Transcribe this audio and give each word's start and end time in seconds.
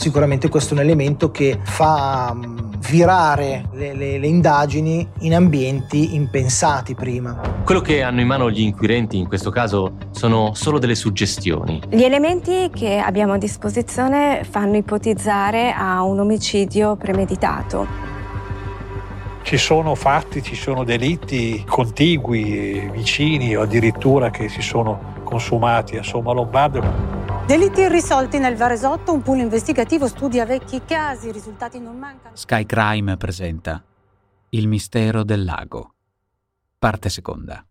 Sicuramente 0.00 0.48
questo 0.48 0.72
è 0.72 0.78
un 0.78 0.82
elemento 0.82 1.30
che 1.30 1.58
fa 1.62 2.32
mm, 2.34 2.58
virare 2.88 3.66
le, 3.74 3.92
le, 3.92 4.16
le, 4.16 4.26
indagini 4.26 5.06
in 5.18 5.34
ambienti 5.34 6.14
impensati 6.14 6.94
prima. 6.94 7.38
Quello 7.66 7.82
che 7.82 8.02
hanno 8.02 8.22
in 8.22 8.26
mano 8.26 8.50
gli 8.50 8.62
inquirenti 8.62 9.18
in 9.18 9.28
questo 9.28 9.50
caso 9.50 9.96
sono 10.12 10.54
solo 10.54 10.78
delle 10.78 10.94
suggestioni. 10.94 11.82
Gli 11.90 12.02
elementi 12.02 12.70
che 12.72 12.96
abbiamo 12.96 13.34
a 13.34 13.36
disposizione 13.36 14.42
fanno 14.48 14.78
ipotizzare 14.78 15.74
a 15.76 16.02
un 16.02 16.20
omicidio 16.20 16.96
premeditato. 16.96 17.86
Ci 19.42 19.58
sono 19.58 19.94
fatti, 19.94 20.42
ci 20.42 20.54
sono 20.54 20.82
delitti 20.82 21.62
contigui, 21.68 22.88
vicini 22.90 23.54
o 23.54 23.60
addirittura 23.60 24.30
che 24.30 24.48
si 24.48 24.62
sono 24.62 25.18
consumati 25.24 25.98
a 25.98 26.02
Somma 26.02 26.32
Lombardo. 26.32 27.19
Delitti 27.50 27.80
irrisolti 27.80 28.38
nel 28.38 28.54
Varesotto, 28.54 29.12
un 29.12 29.22
pool 29.22 29.40
investigativo 29.40 30.06
studia 30.06 30.46
vecchi 30.46 30.82
casi, 30.86 31.32
risultati 31.32 31.80
non 31.80 31.98
mancano. 31.98 32.36
Sky 32.36 32.64
Crime 32.64 33.16
presenta 33.16 33.82
Il 34.50 34.68
mistero 34.68 35.24
del 35.24 35.42
lago. 35.42 35.94
Parte 36.78 37.08
seconda. 37.08 37.66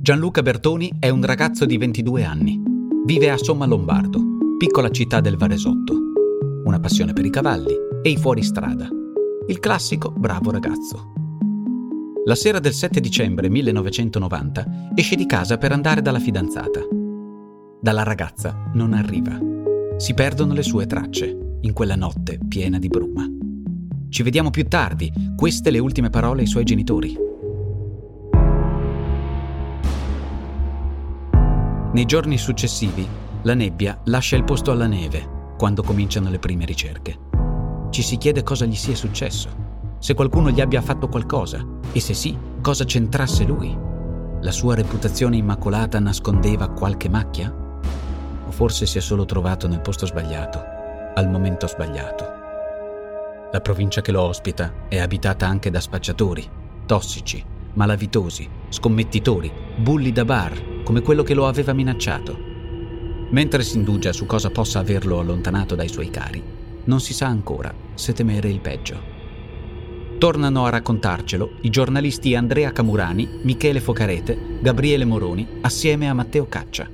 Gianluca 0.00 0.42
Bertoni 0.42 0.90
è 0.98 1.10
un 1.10 1.24
ragazzo 1.24 1.66
di 1.66 1.76
22 1.76 2.24
anni. 2.24 2.60
Vive 3.04 3.30
a 3.30 3.36
Somma 3.36 3.66
Lombardo 3.66 4.20
piccola 4.58 4.90
città 4.90 5.20
del 5.20 5.36
Varesotto. 5.36 5.94
Una 6.64 6.80
passione 6.80 7.12
per 7.12 7.24
i 7.24 7.30
cavalli 7.30 7.76
e 8.02 8.10
i 8.10 8.16
fuoristrada. 8.16 8.88
Il 9.46 9.60
classico 9.60 10.10
bravo 10.10 10.50
ragazzo. 10.50 11.19
La 12.30 12.36
sera 12.36 12.60
del 12.60 12.74
7 12.74 13.00
dicembre 13.00 13.48
1990 13.48 14.92
esce 14.94 15.16
di 15.16 15.26
casa 15.26 15.58
per 15.58 15.72
andare 15.72 16.00
dalla 16.00 16.20
fidanzata. 16.20 16.78
Dalla 17.80 18.04
ragazza 18.04 18.70
non 18.74 18.92
arriva. 18.92 19.36
Si 19.96 20.14
perdono 20.14 20.52
le 20.54 20.62
sue 20.62 20.86
tracce 20.86 21.56
in 21.60 21.72
quella 21.72 21.96
notte 21.96 22.38
piena 22.46 22.78
di 22.78 22.86
bruma. 22.86 23.26
Ci 24.08 24.22
vediamo 24.22 24.50
più 24.50 24.68
tardi, 24.68 25.12
queste 25.34 25.72
le 25.72 25.80
ultime 25.80 26.08
parole 26.08 26.42
ai 26.42 26.46
suoi 26.46 26.62
genitori. 26.62 27.16
Nei 31.92 32.04
giorni 32.04 32.38
successivi 32.38 33.08
la 33.42 33.54
nebbia 33.54 34.02
lascia 34.04 34.36
il 34.36 34.44
posto 34.44 34.70
alla 34.70 34.86
neve 34.86 35.54
quando 35.58 35.82
cominciano 35.82 36.30
le 36.30 36.38
prime 36.38 36.64
ricerche. 36.64 37.18
Ci 37.90 38.02
si 38.02 38.16
chiede 38.18 38.44
cosa 38.44 38.66
gli 38.66 38.76
sia 38.76 38.94
successo, 38.94 39.69
se 40.00 40.14
qualcuno 40.14 40.50
gli 40.50 40.60
abbia 40.60 40.82
fatto 40.82 41.06
qualcosa 41.06 41.64
e 41.92 42.00
se 42.00 42.14
sì, 42.14 42.36
cosa 42.60 42.84
c'entrasse 42.84 43.44
lui. 43.44 43.76
La 44.40 44.50
sua 44.50 44.74
reputazione 44.74 45.36
immacolata 45.36 46.00
nascondeva 46.00 46.70
qualche 46.70 47.08
macchia? 47.08 47.54
O 48.46 48.50
forse 48.50 48.86
si 48.86 48.98
è 48.98 49.00
solo 49.00 49.24
trovato 49.24 49.68
nel 49.68 49.80
posto 49.80 50.06
sbagliato, 50.06 50.60
al 51.14 51.30
momento 51.30 51.68
sbagliato. 51.68 52.24
La 53.52 53.60
provincia 53.60 54.00
che 54.00 54.10
lo 54.10 54.22
ospita 54.22 54.88
è 54.88 54.98
abitata 54.98 55.46
anche 55.46 55.70
da 55.70 55.78
spacciatori, 55.80 56.44
tossici, 56.86 57.44
malavitosi, 57.74 58.48
scommettitori, 58.68 59.52
bulli 59.76 60.10
da 60.10 60.24
bar, 60.24 60.82
come 60.82 61.02
quello 61.02 61.22
che 61.22 61.34
lo 61.34 61.46
aveva 61.46 61.72
minacciato 61.72 62.50
Mentre 63.30 63.62
si 63.62 63.76
indugia 63.76 64.12
su 64.12 64.26
cosa 64.26 64.50
possa 64.50 64.80
averlo 64.80 65.20
allontanato 65.20 65.76
dai 65.76 65.88
suoi 65.88 66.10
cari, 66.10 66.42
non 66.84 67.00
si 67.00 67.14
sa 67.14 67.26
ancora 67.26 67.72
se 67.94 68.12
temere 68.12 68.48
il 68.48 68.60
peggio. 68.60 69.09
Tornano 70.20 70.66
a 70.66 70.68
raccontarcelo 70.68 71.60
i 71.62 71.70
giornalisti 71.70 72.34
Andrea 72.34 72.72
Camurani, 72.72 73.40
Michele 73.40 73.80
Focarete, 73.80 74.36
Gabriele 74.60 75.06
Moroni, 75.06 75.48
assieme 75.62 76.10
a 76.10 76.12
Matteo 76.12 76.46
Caccia. 76.46 76.86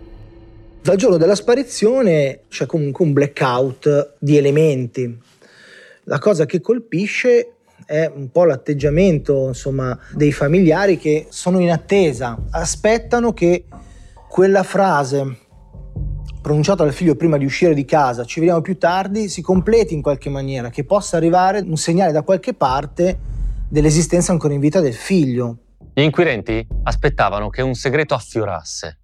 Dal 0.81 0.95
giorno 0.97 1.17
della 1.17 1.35
sparizione 1.35 2.43
c'è 2.49 2.67
comunque 2.67 3.05
un 3.05 3.13
blackout 3.13 4.15
di 4.21 4.37
elementi. 4.37 5.19
La 6.05 6.21
cosa 6.21 6.47
che 6.47 6.61
colpisce 6.61 7.55
è 7.85 8.09
un 8.15 8.31
po' 8.31 8.45
l'atteggiamento 8.45 9.49
insomma, 9.49 9.99
dei 10.13 10.31
familiari 10.31 10.97
che 10.97 11.27
sono 11.29 11.59
in 11.59 11.73
attesa, 11.73 12.39
aspettano 12.51 13.33
che 13.33 13.65
quella 14.29 14.63
frase 14.63 15.39
pronunciato 16.47 16.85
dal 16.85 16.93
figlio 16.93 17.17
prima 17.17 17.39
di 17.39 17.45
uscire 17.45 17.75
di 17.75 17.85
casa, 17.85 18.25
ci 18.25 18.39
vediamo 18.39 18.61
più 18.61 18.79
tardi, 18.79 19.29
si 19.29 19.43
completi 19.43 19.95
in 19.95 20.01
qualche 20.01 20.31
maniera, 20.31 20.71
che 20.71 20.85
possa 20.85 21.17
arrivare 21.17 21.59
un 21.59 21.77
segnale 21.77 22.13
da 22.13 22.23
qualche 22.23 22.55
parte 22.55 23.19
dell'esistenza 23.69 24.31
ancora 24.31 24.55
in 24.55 24.61
vita 24.61 24.79
del 24.79 24.95
figlio. 24.95 25.59
Gli 25.93 26.03
inquirenti 26.03 26.65
aspettavano 26.85 27.49
che 27.49 27.63
un 27.63 27.75
segreto 27.75 28.15
affiorasse 28.15 29.01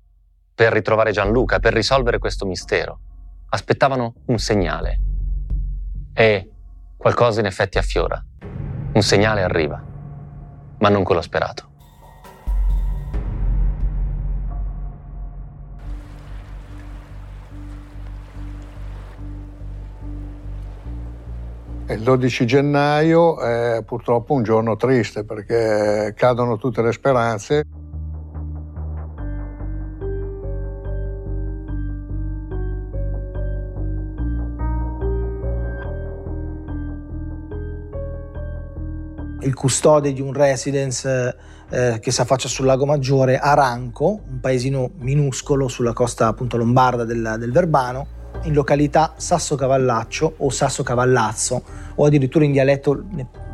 per 0.54 0.72
ritrovare 0.72 1.10
Gianluca, 1.10 1.58
per 1.58 1.72
risolvere 1.72 2.18
questo 2.18 2.46
mistero. 2.46 3.00
Aspettavano 3.48 4.14
un 4.26 4.38
segnale. 4.38 5.00
E 6.14 6.48
qualcosa 6.96 7.40
in 7.40 7.46
effetti 7.46 7.76
affiora. 7.76 8.24
Un 8.92 9.02
segnale 9.02 9.42
arriva, 9.42 9.82
ma 10.78 10.88
non 10.88 11.02
quello 11.02 11.20
sperato. 11.20 11.71
Il 21.88 22.00
12 22.00 22.46
gennaio 22.46 23.40
è 23.40 23.82
purtroppo 23.84 24.34
un 24.34 24.42
giorno 24.42 24.76
triste 24.76 25.24
perché 25.24 26.14
cadono 26.16 26.56
tutte 26.56 26.80
le 26.80 26.92
speranze. 26.92 27.66
il 39.42 39.54
custode 39.54 40.12
di 40.12 40.20
un 40.20 40.32
residence 40.32 41.36
eh, 41.68 41.98
che 42.00 42.10
si 42.10 42.20
affaccia 42.20 42.48
sul 42.48 42.64
lago 42.64 42.86
Maggiore, 42.86 43.38
Aranco, 43.38 44.20
un 44.28 44.40
paesino 44.40 44.92
minuscolo 44.98 45.68
sulla 45.68 45.92
costa 45.92 46.28
appunto 46.28 46.56
lombarda 46.56 47.04
del, 47.04 47.36
del 47.38 47.50
Verbano, 47.50 48.06
in 48.44 48.54
località 48.54 49.14
Sasso 49.16 49.54
Cavallaccio 49.54 50.34
o 50.38 50.50
Sasso 50.50 50.82
Cavallazzo 50.82 51.62
o 51.94 52.04
addirittura 52.04 52.44
in 52.44 52.52
dialetto 52.52 53.04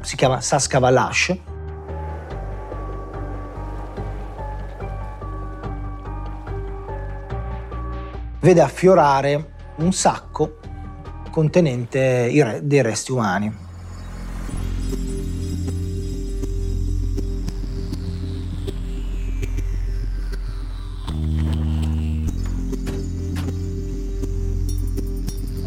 si 0.01 0.17
chiama 0.17 0.41
Sas 0.41 0.67
Cavallash. 0.67 1.37
Vede 8.41 8.61
affiorare 8.61 9.53
un 9.77 9.93
sacco 9.93 10.59
contenente 11.31 12.61
dei 12.63 12.83
resti 12.83 13.13
umani. 13.13 13.68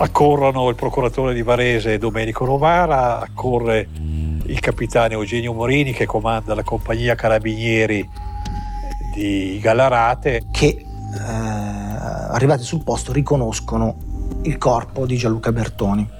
Accorrono 0.01 0.67
il 0.69 0.75
procuratore 0.75 1.33
di 1.33 1.43
Varese 1.43 1.97
Domenico 1.97 2.43
Novara, 2.45 3.19
accorre 3.19 3.87
il 4.43 4.59
capitano 4.59 5.13
Eugenio 5.13 5.53
Morini 5.53 5.93
che 5.93 6.05
comanda 6.05 6.55
la 6.55 6.63
compagnia 6.63 7.15
carabinieri 7.15 8.07
di 9.13 9.59
Gallarate. 9.61 10.47
Che 10.49 10.67
eh, 10.67 10.85
arrivati 11.19 12.63
sul 12.63 12.83
posto 12.83 13.13
riconoscono 13.13 13.95
il 14.43 14.57
corpo 14.57 15.05
di 15.05 15.17
Gianluca 15.17 15.51
Bertoni. 15.51 16.19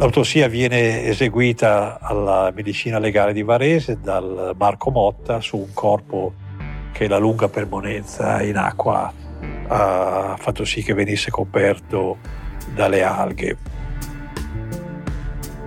L'autopsia 0.00 0.48
viene 0.48 1.04
eseguita 1.04 1.98
alla 2.00 2.50
medicina 2.54 2.98
legale 2.98 3.34
di 3.34 3.42
Varese 3.42 4.00
dal 4.00 4.54
Marco 4.56 4.90
Motta 4.90 5.42
su 5.42 5.58
un 5.58 5.74
corpo 5.74 6.32
che 6.90 7.06
la 7.06 7.18
lunga 7.18 7.50
permanenza 7.50 8.40
in 8.40 8.56
acqua 8.56 9.12
ha 9.66 10.36
fatto 10.38 10.64
sì 10.64 10.82
che 10.82 10.94
venisse 10.94 11.30
coperto 11.30 12.16
dalle 12.74 13.02
alghe. 13.02 13.58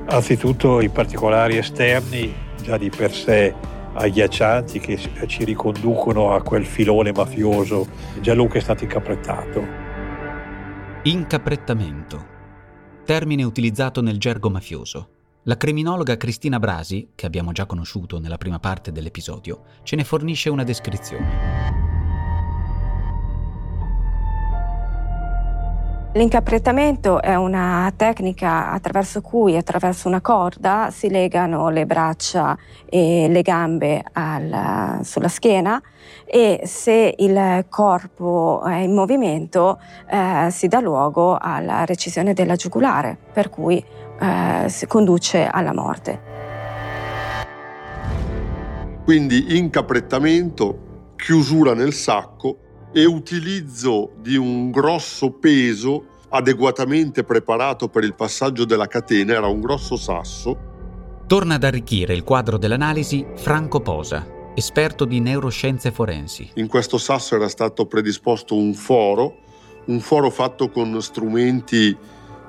Anzitutto 0.08 0.82
i 0.82 0.90
particolari 0.90 1.58
esterni, 1.58 2.34
già 2.64 2.78
di 2.78 2.90
per 2.90 3.14
sé 3.14 3.54
agghiaccianti, 3.94 4.80
che 4.80 4.98
ci 5.28 5.44
riconducono 5.44 6.34
a 6.34 6.42
quel 6.42 6.66
filone 6.66 7.12
mafioso. 7.12 7.86
Gianluca 8.20 8.58
è 8.58 8.62
stato 8.62 8.84
incaprettato. 8.84 9.64
Incaprettamento 11.04 12.32
termine 13.04 13.44
utilizzato 13.44 14.02
nel 14.02 14.18
gergo 14.18 14.50
mafioso. 14.50 15.10
La 15.44 15.58
criminologa 15.58 16.16
Cristina 16.16 16.58
Brasi, 16.58 17.10
che 17.16 17.26
abbiamo 17.26 17.52
già 17.52 17.66
conosciuto 17.66 18.18
nella 18.20 18.38
prima 18.38 18.60
parte 18.60 18.94
dell'episodio, 18.94 19.64
ce 19.84 19.98
ne 19.98 20.06
fornisce 20.06 20.50
una 20.50 20.64
descrizione. 20.64 21.93
L'incaprettamento 26.16 27.24
è 27.24 27.34
una 27.34 27.92
tecnica 27.96 28.70
attraverso 28.70 29.20
cui, 29.22 29.58
attraverso 29.58 30.08
una 30.08 30.22
corda, 30.22 30.90
si 30.92 31.10
legano 31.10 31.70
le 31.70 31.88
braccia 31.88 32.56
e 32.86 33.28
le 33.28 33.42
gambe 33.42 34.04
al, 34.12 35.00
sulla 35.02 35.28
schiena 35.28 35.82
e 36.24 36.62
se 36.66 37.16
il 37.18 37.66
corpo 37.68 38.62
è 38.64 38.76
in 38.82 38.94
movimento 38.94 39.80
eh, 40.08 40.50
si 40.52 40.68
dà 40.68 40.80
luogo 40.82 41.36
alla 41.36 41.84
recisione 41.84 42.34
della 42.34 42.56
giugulare, 42.56 43.18
per 43.34 43.50
cui 43.50 43.84
eh, 44.20 44.70
si 44.70 44.86
conduce 44.86 45.48
alla 45.48 45.74
morte. 45.74 46.22
Quindi 49.04 49.58
incaprettamento, 49.58 51.16
chiusura 51.16 51.74
nel 51.74 51.94
sacco 51.94 52.58
e 52.94 53.06
utilizzo 53.06 54.12
di 54.18 54.36
un 54.36 54.70
grosso 54.70 55.32
peso 55.32 56.06
adeguatamente 56.30 57.24
preparato 57.24 57.90
per 57.90 58.04
il 58.04 58.14
passaggio 58.14 58.66
della 58.66 58.88
catena, 58.88 59.34
era 59.34 59.48
un 59.48 59.60
grosso 59.60 59.96
sasso. 59.96 60.72
Torna 61.28 61.56
ad 61.56 61.64
arricchire 61.64 62.14
il 62.14 62.24
quadro 62.24 62.58
dell'analisi 62.58 63.26
Franco 63.36 63.82
Posa, 63.82 64.26
esperto 64.56 65.06
di 65.06 65.20
neuroscienze 65.20 65.92
forensi. 65.92 66.50
In 66.56 66.68
questo 66.68 66.98
sasso 66.98 67.36
era 67.36 67.48
stato 67.48 67.86
predisposto 67.86 68.56
un 68.56 68.74
foro, 68.74 69.38
un 69.86 70.00
foro 70.00 70.30
fatto 70.30 70.70
con 70.70 71.02
strumenti 71.02 71.96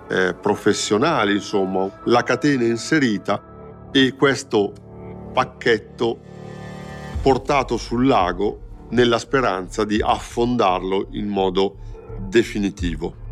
eh, 0.08 0.34
professionali, 0.34 1.34
insomma, 1.34 1.90
la 2.04 2.22
catena 2.22 2.64
inserita 2.64 3.88
e 3.90 4.14
questo 4.14 4.72
pacchetto 5.32 6.18
portato 7.22 7.78
sul 7.78 8.06
lago 8.06 8.63
nella 8.90 9.18
speranza 9.18 9.84
di 9.84 10.00
affondarlo 10.00 11.08
in 11.12 11.28
modo 11.28 11.76
definitivo. 12.28 13.23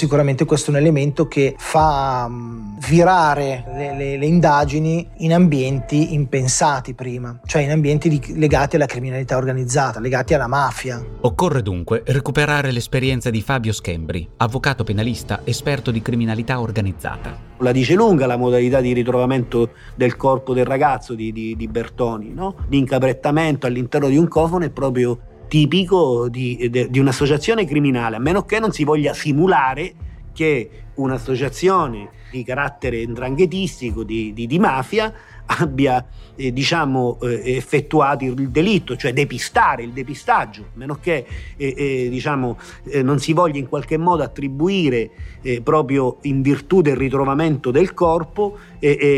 Sicuramente 0.00 0.46
questo 0.46 0.70
è 0.70 0.72
un 0.72 0.80
elemento 0.80 1.28
che 1.28 1.54
fa 1.58 2.26
mm, 2.26 2.78
virare 2.88 3.64
le, 3.74 3.94
le, 3.94 4.16
le, 4.16 4.24
indagini 4.24 5.06
in 5.18 5.34
ambienti 5.34 6.14
impensati 6.14 6.94
prima, 6.94 7.38
cioè 7.44 7.60
in 7.60 7.70
ambienti 7.70 8.08
di, 8.08 8.38
legati 8.38 8.76
alla 8.76 8.86
criminalità 8.86 9.36
organizzata, 9.36 10.00
legati 10.00 10.32
alla 10.32 10.46
mafia. 10.46 11.04
Occorre 11.20 11.60
dunque 11.60 12.02
recuperare 12.06 12.70
l'esperienza 12.70 13.28
di 13.28 13.42
Fabio 13.42 13.74
Schembri, 13.74 14.26
avvocato 14.38 14.84
penalista 14.84 15.42
esperto 15.44 15.90
di 15.90 16.00
criminalità 16.00 16.62
organizzata. 16.62 17.36
La 17.58 17.70
dice 17.70 17.92
lunga 17.92 18.24
la 18.24 18.38
modalità 18.38 18.80
di 18.80 18.94
ritrovamento 18.94 19.72
del 19.94 20.16
corpo 20.16 20.54
del 20.54 20.64
ragazzo 20.64 21.12
di, 21.12 21.30
di, 21.30 21.54
di 21.56 21.68
Bertoni, 21.68 22.32
no? 22.32 22.54
l'incaprettamento 22.70 23.66
all'interno 23.66 24.08
di 24.08 24.16
un 24.16 24.28
cofano 24.28 24.64
è 24.64 24.70
proprio 24.70 25.18
tipico 25.50 26.28
di, 26.28 26.70
di, 26.88 26.98
un'associazione 27.00 27.66
criminale, 27.66 28.14
a 28.14 28.20
meno 28.20 28.44
che 28.44 28.60
non 28.60 28.70
si 28.70 28.84
voglia 28.84 29.12
simulare 29.12 29.94
che 30.32 30.70
un'associazione 30.94 32.08
di 32.30 32.44
carattere 32.44 33.04
ndranghetistico, 33.04 34.04
di, 34.04 34.32
di, 34.32 34.46
di 34.46 34.58
mafia, 34.60 35.12
abbia 35.46 36.06
eh, 36.36 36.52
diciamo, 36.52 37.18
eh, 37.22 37.56
effettuato 37.56 38.24
il 38.24 38.50
delitto, 38.50 38.96
cioè 38.96 39.12
depistare 39.12 39.82
il 39.82 39.90
depistaggio, 39.90 40.62
a 40.62 40.66
meno 40.74 40.98
che 41.00 41.26
eh, 41.56 41.74
eh 41.76 42.08
diciamo, 42.08 42.56
eh, 42.84 43.02
non 43.02 43.18
si 43.18 43.32
voglia 43.32 43.58
in 43.58 43.68
qualche 43.68 43.96
modo 43.96 44.22
attribuire 44.22 45.10
eh, 45.42 45.60
proprio 45.62 46.18
in 46.22 46.42
virtù 46.42 46.80
del 46.80 46.94
ritrovamento 46.94 47.72
del 47.72 47.92
corpo 47.92 48.58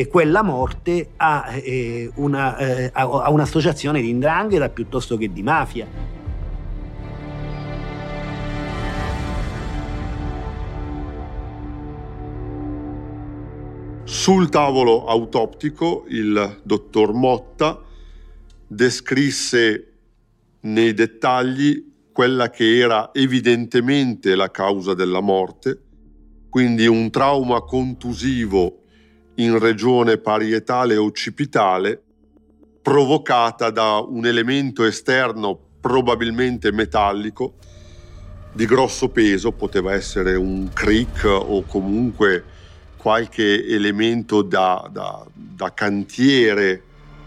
quella 0.09 0.43
morte 0.43 1.11
a, 1.19 1.53
una, 2.17 2.57
a 2.93 3.31
un'associazione 3.31 4.01
di 4.01 4.09
indrangheta 4.09 4.69
piuttosto 4.71 5.17
che 5.17 5.33
di 5.33 5.43
mafia. 5.45 6.22
Sul 14.23 14.51
tavolo 14.51 15.07
autoptico 15.07 16.05
il 16.07 16.61
dottor 16.63 17.13
Motta 17.13 17.83
descrisse 18.69 19.95
nei 20.61 20.95
dettagli 20.95 21.93
quella 22.13 22.49
che 22.49 22.79
era 22.79 23.11
evidentemente 23.13 24.37
la 24.37 24.49
causa 24.53 24.95
della 24.95 25.19
morte, 25.19 25.77
quindi 26.49 26.87
un 26.87 27.11
trauma 27.11 27.63
contusivo 27.63 28.83
in 29.39 29.59
regione 29.59 30.19
parietale 30.19 30.97
occipitale 30.97 32.01
provocata 32.81 33.71
da 33.71 33.99
un 33.99 34.25
elemento 34.25 34.85
esterno 34.85 35.59
probabilmente 35.81 36.71
metallico 36.71 37.55
di 38.53 38.67
grosso 38.67 39.09
peso, 39.09 39.51
poteva 39.51 39.95
essere 39.95 40.37
un 40.37 40.71
crick 40.73 41.25
o 41.25 41.65
comunque 41.65 42.52
qualche 43.03 43.67
elemento 43.67 44.43
da, 44.43 44.89
da, 44.89 45.27
da 45.35 45.75
cantiere 45.75 46.81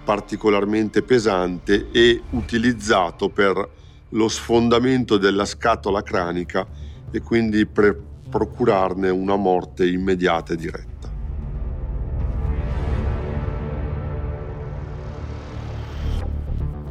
particolarmente 0.05 1.01
pesante 1.01 1.89
e 1.91 2.21
utilizzato 2.29 3.27
per 3.27 3.69
lo 4.09 4.27
sfondamento 4.29 5.17
della 5.17 5.43
scatola 5.43 6.01
cranica 6.01 6.65
e 7.11 7.21
quindi 7.21 7.65
per 7.65 7.99
procurarne 8.29 9.09
una 9.09 9.35
morte 9.35 9.85
immediata 9.85 10.53
e 10.53 10.55
diretta. 10.55 10.93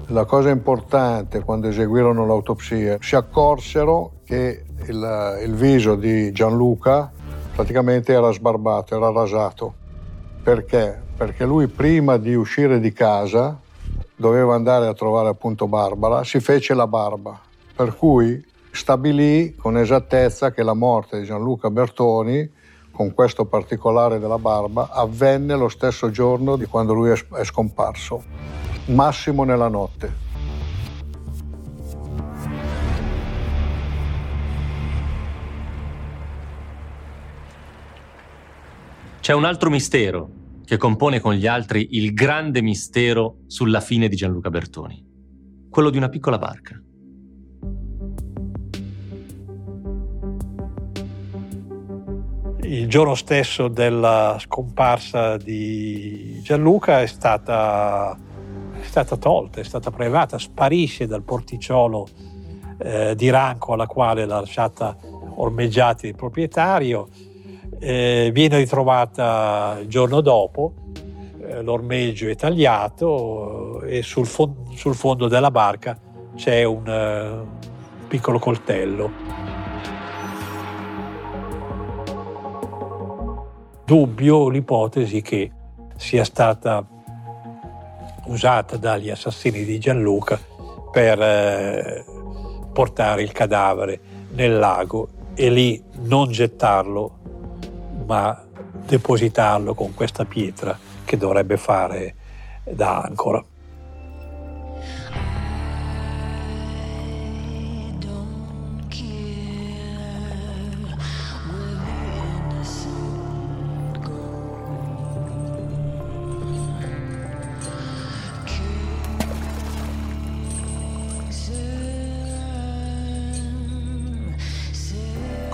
La 0.08 0.26
cosa 0.26 0.50
importante 0.50 1.40
quando 1.40 1.68
eseguirono 1.68 2.26
l'autopsia, 2.26 2.98
si 3.00 3.16
accorsero 3.16 4.20
che 4.24 4.64
il, 4.86 5.40
il 5.42 5.54
viso 5.54 5.94
di 5.94 6.30
Gianluca 6.32 7.13
praticamente 7.54 8.12
era 8.12 8.32
sbarbato, 8.32 8.96
era 8.96 9.10
rasato. 9.10 9.74
Perché? 10.42 11.00
Perché 11.16 11.44
lui 11.44 11.68
prima 11.68 12.16
di 12.16 12.34
uscire 12.34 12.80
di 12.80 12.92
casa 12.92 13.58
doveva 14.16 14.54
andare 14.54 14.86
a 14.86 14.94
trovare 14.94 15.28
appunto 15.28 15.66
Barbara, 15.68 16.24
si 16.24 16.40
fece 16.40 16.74
la 16.74 16.86
barba, 16.86 17.38
per 17.74 17.96
cui 17.96 18.44
stabilì 18.70 19.54
con 19.54 19.78
esattezza 19.78 20.50
che 20.50 20.62
la 20.62 20.74
morte 20.74 21.20
di 21.20 21.24
Gianluca 21.24 21.70
Bertoni, 21.70 22.50
con 22.90 23.14
questo 23.14 23.44
particolare 23.44 24.18
della 24.18 24.38
barba, 24.38 24.90
avvenne 24.90 25.56
lo 25.56 25.68
stesso 25.68 26.10
giorno 26.10 26.56
di 26.56 26.66
quando 26.66 26.92
lui 26.92 27.10
è 27.10 27.44
scomparso, 27.44 28.22
massimo 28.86 29.44
nella 29.44 29.68
notte. 29.68 30.23
C'è 39.24 39.32
un 39.32 39.46
altro 39.46 39.70
mistero 39.70 40.28
che 40.66 40.76
compone 40.76 41.18
con 41.18 41.32
gli 41.32 41.46
altri 41.46 41.96
il 41.96 42.12
grande 42.12 42.60
mistero 42.60 43.36
sulla 43.46 43.80
fine 43.80 44.08
di 44.08 44.16
Gianluca 44.16 44.50
Bertoni, 44.50 45.02
quello 45.70 45.88
di 45.88 45.96
una 45.96 46.10
piccola 46.10 46.36
barca. 46.36 46.78
Il 52.64 52.86
giorno 52.86 53.14
stesso 53.14 53.68
della 53.68 54.36
scomparsa 54.38 55.38
di 55.38 56.42
Gianluca 56.42 57.00
è 57.00 57.06
stata, 57.06 58.14
è 58.78 58.84
stata 58.84 59.16
tolta, 59.16 59.58
è 59.58 59.64
stata 59.64 59.90
prelevata, 59.90 60.36
sparisce 60.36 61.06
dal 61.06 61.22
porticciolo 61.22 62.06
eh, 62.76 63.14
di 63.16 63.30
Ranco 63.30 63.72
alla 63.72 63.86
quale 63.86 64.26
l'ha 64.26 64.40
lasciata 64.40 64.94
ormeggiata 65.36 66.06
il 66.06 66.14
proprietario 66.14 67.08
eh, 67.78 68.30
viene 68.32 68.58
ritrovata 68.58 69.78
il 69.80 69.88
giorno 69.88 70.20
dopo, 70.20 70.74
eh, 71.40 71.62
l'ormeggio 71.62 72.28
è 72.28 72.34
tagliato 72.34 73.82
e 73.82 74.02
sul, 74.02 74.26
fo- 74.26 74.64
sul, 74.74 74.94
fondo 74.94 75.28
della 75.28 75.50
barca 75.50 75.98
c'è 76.34 76.64
un 76.64 76.86
uh, 76.86 78.06
piccolo 78.08 78.38
coltello. 78.38 79.10
Dubbio 83.84 84.48
l'ipotesi 84.48 85.20
che 85.20 85.50
sia 85.96 86.24
stata 86.24 86.86
usata 88.26 88.76
dagli 88.76 89.10
assassini 89.10 89.64
di 89.64 89.78
Gianluca 89.78 90.40
per 90.90 91.20
eh, 91.20 92.04
portare 92.72 93.22
il 93.22 93.32
cadavere 93.32 94.00
nel 94.30 94.58
lago 94.58 95.08
e 95.34 95.50
lì 95.50 95.82
non 96.04 96.30
gettarlo 96.30 97.18
ma 98.06 98.42
depositarlo 98.86 99.74
con 99.74 99.94
questa 99.94 100.24
pietra 100.24 100.78
che 101.04 101.16
dovrebbe 101.16 101.56
fare 101.56 102.14
da 102.64 103.00
ancora. 103.00 103.44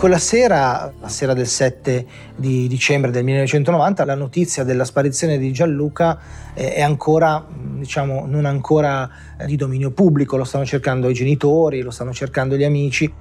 Quella 0.00 0.16
sera, 0.16 0.90
la 0.98 1.08
sera 1.08 1.34
del 1.34 1.46
7 1.46 2.06
di 2.34 2.66
dicembre 2.68 3.10
del 3.10 3.22
1990, 3.22 4.06
la 4.06 4.14
notizia 4.14 4.64
della 4.64 4.86
sparizione 4.86 5.36
di 5.36 5.52
Gianluca 5.52 6.18
eh, 6.54 6.72
è 6.72 6.80
ancora, 6.80 7.46
diciamo, 7.76 8.24
non 8.24 8.46
ancora 8.46 9.10
di 9.44 9.56
dominio 9.56 9.90
pubblico, 9.90 10.38
lo 10.38 10.44
stanno 10.44 10.64
cercando 10.64 11.10
i 11.10 11.12
genitori, 11.12 11.82
lo 11.82 11.90
stanno 11.90 12.14
cercando 12.14 12.56
gli 12.56 12.64
amici 12.64 13.12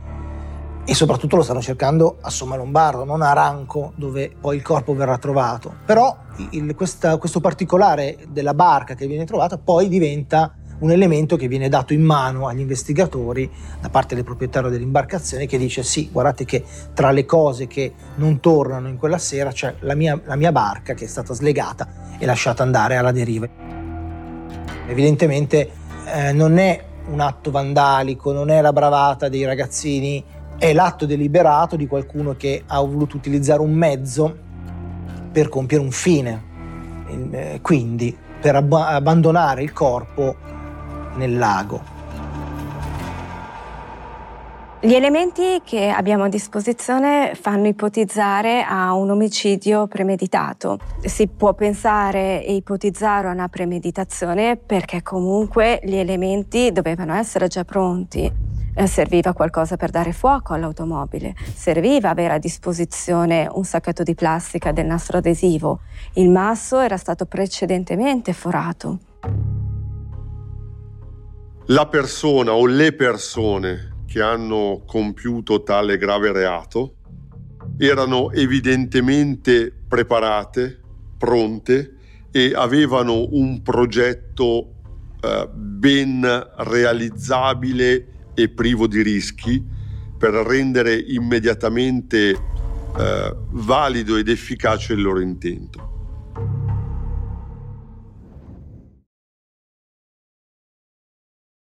e 0.86 0.94
soprattutto 0.94 1.36
lo 1.36 1.44
stanno 1.44 1.62
cercando 1.62 2.18
a 2.22 2.30
Somma 2.30 2.56
Lombardo, 2.56 3.04
non 3.04 3.24
a 3.24 3.34
Ranco, 3.34 3.92
dove 3.98 4.32
poi 4.40 4.56
il 4.56 4.62
corpo 4.62 4.96
verrà 4.96 5.18
trovato. 5.18 5.76
Però 5.86 6.18
il, 6.52 6.74
questa, 6.76 7.18
questo 7.18 7.42
particolare 7.42 8.20
della 8.30 8.54
barca 8.54 8.96
che 8.96 9.06
viene 9.06 9.26
trovata 9.26 9.58
poi 9.58 9.90
diventa 9.90 10.56
un 10.80 10.92
elemento 10.92 11.36
che 11.36 11.48
viene 11.48 11.70
dato 11.70 11.94
in 11.94 12.02
mano 12.02 12.48
agli 12.48 12.60
investigatori 12.60 13.50
da 13.82 13.90
parte 13.90 14.16
del 14.16 14.24
proprietario 14.24 14.70
dell'imbarcazione 14.70 15.46
che 15.46 15.58
dice 15.58 15.84
sì, 15.84 16.10
guardate 16.12 16.46
che 16.46 16.64
tra 16.94 17.12
le 17.12 17.26
cose 17.26 17.68
che 17.68 17.94
non 18.16 18.40
tornano 18.40 18.88
in 18.88 18.98
quella 18.98 19.18
sera 19.18 19.52
c'è 19.52 19.76
la 19.80 19.96
mia, 19.96 20.20
la 20.26 20.36
mia 20.36 20.52
barca 20.52 20.94
che 20.94 21.06
è 21.06 21.08
stata 21.08 21.34
slegata 21.34 22.18
e 22.18 22.26
lasciata 22.26 22.64
andare 22.64 22.96
alla 22.96 23.12
deriva. 23.12 23.48
Evidentemente 24.88 25.72
eh, 26.06 26.32
non 26.32 26.58
è 26.58 26.84
un 27.12 27.20
atto 27.20 27.52
vandalico, 27.52 28.32
non 28.32 28.50
è 28.50 28.62
la 28.62 28.72
bravata 28.72 29.30
dei 29.30 29.46
ragazzini, 29.46 30.24
è 30.58 30.74
l'atto 30.74 31.06
deliberato 31.06 31.76
di 31.76 31.88
qualcuno 31.88 32.36
che 32.36 32.64
ha 32.68 32.80
voluto 32.82 33.18
utilizzare 33.18 33.62
un 33.62 33.74
mezzo 33.74 34.38
per 35.32 35.50
compiere 35.50 35.84
un 35.84 35.92
fine, 35.92 36.44
eh, 37.32 37.60
quindi 37.62 38.16
per 38.40 38.56
ab- 38.56 38.74
abbandonare 38.74 39.64
il 39.64 39.74
corpo 39.74 40.58
nel 41.16 41.38
lago. 41.38 41.98
Gli 44.82 44.94
elementi 44.94 45.60
che 45.66 45.90
abbiamo 45.90 46.24
a 46.24 46.30
disposizione 46.30 47.34
fanno 47.36 47.68
ipotizzare 47.68 48.64
a 48.64 48.94
un 48.94 49.10
omicidio 49.10 49.88
premeditato. 49.88 50.80
Si 51.02 51.28
può 51.28 51.54
pensare 51.54 52.46
e 52.46 52.56
ipotizzare 52.56 53.28
a 53.28 53.32
una 53.32 53.50
premeditazione 53.50 54.56
perché 54.56 55.02
comunque 55.02 55.82
gli 55.84 55.96
elementi 55.96 56.72
dovevano 56.72 57.14
essere 57.14 57.50
già 57.50 57.66
pronti. 57.66 58.32
Eh, 58.74 58.88
serviva 58.88 59.34
qualcosa 59.34 59.76
per 59.76 59.90
dare 59.90 60.14
fuoco 60.14 60.54
all'automobile, 60.54 61.36
serviva 61.54 62.12
avere 62.12 62.36
a 62.36 62.40
disposizione 62.40 63.50
un 63.52 63.66
sacchetto 63.66 64.04
di 64.04 64.16
plastica 64.16 64.72
del 64.72 64.86
nastro 64.86 65.18
adesivo. 65.18 65.82
Il 66.14 66.30
masso 66.30 66.80
era 66.80 66.96
stato 66.96 67.26
precedentemente 67.26 68.32
forato 68.32 69.00
la 71.70 71.88
persona 71.88 72.54
o 72.54 72.66
le 72.66 72.94
persone 72.94 74.04
che 74.08 74.22
hanno 74.22 74.84
compiuto 74.88 75.62
tale 75.62 75.98
grave 75.98 76.32
reato 76.32 76.96
erano 77.78 78.32
evidentemente 78.32 79.72
preparate, 79.88 80.80
pronte 81.18 81.96
e 82.32 82.54
avevano 82.56 83.28
un 83.32 83.62
progetto 83.62 84.74
eh, 85.22 85.48
ben 85.54 86.28
realizzabile 86.58 88.08
e 88.34 88.50
privo 88.50 88.88
di 88.88 89.04
rischi 89.04 89.64
per 90.18 90.34
rendere 90.34 90.96
immediatamente 90.96 92.30
eh, 92.32 93.36
valido 93.52 94.18
ed 94.18 94.28
efficace 94.28 94.94
il 94.94 95.02
loro 95.04 95.20
intento. 95.20 95.89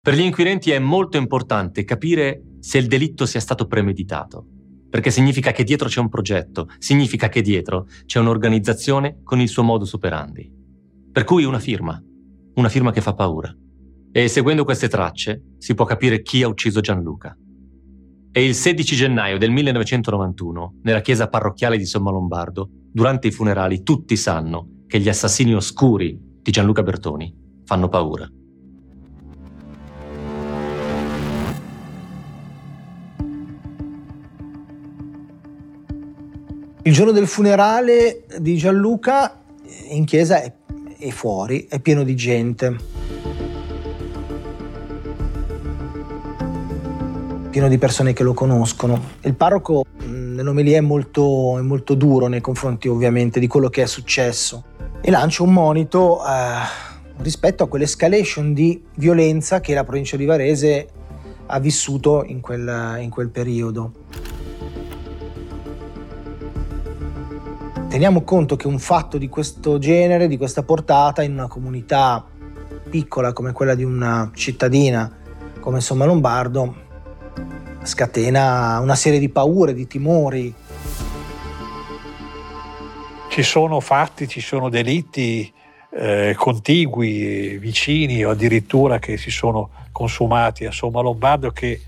Per 0.05 0.15
gli 0.15 0.19
inquirenti 0.19 0.69
è 0.71 0.79
molto 0.79 1.15
importante 1.15 1.85
capire 1.85 2.57
se 2.59 2.77
il 2.77 2.87
delitto 2.87 3.25
sia 3.25 3.39
stato 3.39 3.67
premeditato, 3.67 4.45
perché 4.89 5.09
significa 5.09 5.53
che 5.53 5.63
dietro 5.63 5.87
c'è 5.87 6.01
un 6.01 6.09
progetto, 6.09 6.67
significa 6.77 7.29
che 7.29 7.41
dietro 7.41 7.87
c'è 8.03 8.19
un'organizzazione 8.19 9.21
con 9.23 9.39
il 9.39 9.47
suo 9.47 9.63
modus 9.63 9.93
operandi. 9.93 10.51
Per 11.09 11.23
cui 11.23 11.45
una 11.45 11.59
firma, 11.59 11.97
una 12.55 12.67
firma 12.67 12.91
che 12.91 12.99
fa 12.99 13.13
paura. 13.13 13.49
E 14.11 14.27
seguendo 14.27 14.65
queste 14.65 14.89
tracce 14.89 15.41
si 15.57 15.73
può 15.73 15.85
capire 15.85 16.21
chi 16.21 16.43
ha 16.43 16.49
ucciso 16.49 16.81
Gianluca. 16.81 17.33
E 18.29 18.45
il 18.45 18.55
16 18.55 18.95
gennaio 18.97 19.37
del 19.37 19.51
1991, 19.51 20.79
nella 20.81 20.99
chiesa 20.99 21.29
parrocchiale 21.29 21.77
di 21.77 21.85
Sommalombardo, 21.85 22.67
durante 22.91 23.27
i 23.27 23.31
funerali 23.31 23.83
tutti 23.83 24.17
sanno 24.17 24.81
che 24.85 24.99
gli 24.99 25.07
assassini 25.07 25.55
oscuri 25.55 26.19
di 26.41 26.51
Gianluca 26.51 26.83
Bertoni 26.83 27.33
fanno 27.63 27.87
paura. 27.87 28.29
Il 36.85 36.91
giorno 36.91 37.13
del 37.13 37.27
funerale 37.27 38.25
di 38.39 38.57
Gianluca 38.57 39.39
in 39.87 40.03
chiesa 40.03 40.41
è, 40.41 40.51
fuori, 41.11 41.65
è 41.69 41.79
pieno 41.79 42.03
di 42.03 42.13
gente. 42.13 42.75
Pieno 47.49 47.69
di 47.69 47.77
persone 47.77 48.11
che 48.11 48.23
lo 48.23 48.33
conoscono. 48.33 49.01
Il 49.21 49.33
parroco 49.33 49.85
nell'omelia 50.07 50.79
è 50.79 50.81
molto, 50.81 51.57
è 51.57 51.61
molto 51.61 51.93
duro 51.93 52.27
nei 52.27 52.41
confronti 52.41 52.89
ovviamente 52.89 53.39
di 53.39 53.47
quello 53.47 53.69
che 53.69 53.83
è 53.83 53.85
successo 53.85 54.65
e 54.99 55.09
lancia 55.09 55.43
un 55.43 55.53
monito 55.53 56.19
eh, 56.19 57.21
rispetto 57.21 57.63
a 57.63 57.69
quell'escalation 57.69 58.53
di 58.53 58.83
violenza 58.95 59.61
che 59.61 59.73
la 59.73 59.85
provincia 59.85 60.17
di 60.17 60.25
Varese 60.25 60.87
ha 61.45 61.59
vissuto 61.59 62.25
in 62.25 62.41
quel, 62.41 62.97
in 62.99 63.09
quel 63.09 63.29
periodo. 63.29 64.32
Teniamo 67.93 68.23
conto 68.23 68.55
che 68.55 68.65
un 68.65 68.79
fatto 68.79 69.19
di 69.19 69.29
questo 69.29 69.77
genere, 69.77 70.27
di 70.27 70.35
questa 70.35 70.63
portata, 70.63 71.21
in 71.21 71.33
una 71.33 71.47
comunità 71.47 72.25
piccola 72.89 73.33
come 73.33 73.51
quella 73.51 73.75
di 73.75 73.83
una 73.83 74.31
cittadina 74.33 75.19
come 75.59 75.79
Somma 75.79 76.05
Lombardo, 76.05 76.75
scatena 77.83 78.79
una 78.79 78.95
serie 78.95 79.19
di 79.19 79.29
paure, 79.29 79.75
di 79.75 79.85
timori. 79.85 80.51
Ci 83.29 83.43
sono 83.43 83.79
fatti, 83.79 84.27
ci 84.27 84.41
sono 84.41 84.69
delitti 84.69 85.53
eh, 85.91 86.33
contigui, 86.35 87.59
vicini 87.59 88.25
o 88.25 88.31
addirittura 88.31 88.97
che 88.97 89.17
si 89.17 89.29
sono 89.29 89.69
consumati 89.91 90.65
a 90.65 90.71
Somma 90.71 91.01
Lombardo 91.01 91.51
che 91.51 91.79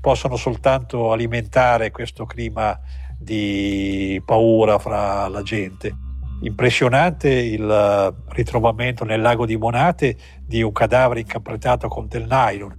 possono 0.00 0.34
soltanto 0.34 1.12
alimentare 1.12 1.92
questo 1.92 2.26
clima 2.26 2.76
di 3.22 4.20
paura 4.24 4.78
fra 4.78 5.28
la 5.28 5.42
gente. 5.42 5.94
Impressionante 6.42 7.30
il 7.30 7.68
eh, 7.68 8.32
ritrovamento 8.34 9.04
nel 9.04 9.20
lago 9.20 9.46
di 9.46 9.56
Monate 9.56 10.16
di 10.44 10.60
un 10.62 10.72
cadavere 10.72 11.20
incapretato 11.20 11.88
con 11.88 12.08
del 12.08 12.26
nylon. 12.28 12.74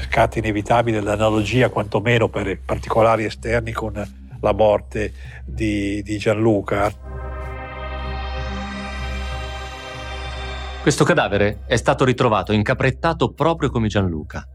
Scatta 0.00 0.38
inevitabile 0.38 1.00
l'analogia, 1.00 1.68
quantomeno 1.68 2.28
per 2.28 2.60
particolari 2.64 3.24
esterni, 3.24 3.72
con 3.72 3.92
la 4.40 4.52
morte 4.52 5.12
di, 5.44 6.02
di 6.02 6.16
Gianluca. 6.16 6.90
Questo 10.80 11.04
cadavere 11.04 11.58
è 11.66 11.76
stato 11.76 12.04
ritrovato 12.04 12.52
incaprettato 12.52 13.34
proprio 13.34 13.68
come 13.68 13.88
Gianluca 13.88 14.48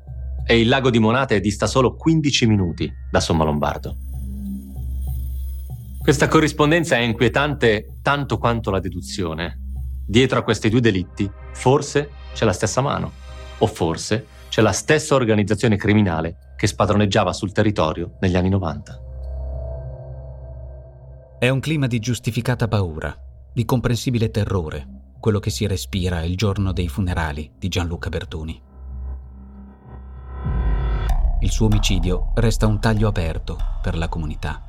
e 0.45 0.59
il 0.59 0.67
lago 0.67 0.89
di 0.89 0.99
Monate 0.99 1.39
dista 1.39 1.67
solo 1.67 1.95
15 1.95 2.45
minuti 2.45 2.91
da 3.09 3.19
Sommalombardo. 3.19 3.97
Questa 6.01 6.27
corrispondenza 6.27 6.97
è 6.97 6.99
inquietante 6.99 7.99
tanto 8.01 8.37
quanto 8.37 8.69
la 8.71 8.79
deduzione. 8.79 9.59
Dietro 10.05 10.39
a 10.39 10.43
questi 10.43 10.69
due 10.69 10.81
delitti 10.81 11.29
forse 11.53 12.09
c'è 12.33 12.43
la 12.43 12.51
stessa 12.51 12.81
mano, 12.81 13.11
o 13.59 13.67
forse 13.67 14.25
c'è 14.49 14.61
la 14.61 14.73
stessa 14.73 15.15
organizzazione 15.15 15.77
criminale 15.77 16.53
che 16.57 16.67
spadroneggiava 16.67 17.31
sul 17.31 17.53
territorio 17.53 18.17
negli 18.19 18.35
anni 18.35 18.49
90. 18.49 19.01
È 21.39 21.49
un 21.49 21.59
clima 21.59 21.87
di 21.87 21.99
giustificata 21.99 22.67
paura, 22.67 23.15
di 23.53 23.63
comprensibile 23.63 24.29
terrore, 24.29 24.85
quello 25.19 25.39
che 25.39 25.49
si 25.49 25.65
respira 25.67 26.23
il 26.23 26.35
giorno 26.35 26.73
dei 26.73 26.89
funerali 26.89 27.49
di 27.57 27.69
Gianluca 27.69 28.09
Bertoni. 28.09 28.71
Suo 31.53 31.67
omicidio 31.67 32.31
resta 32.33 32.65
un 32.65 32.79
taglio 32.79 33.07
aperto 33.07 33.55
per 33.79 33.95
la 33.95 34.09
comunità, 34.09 34.59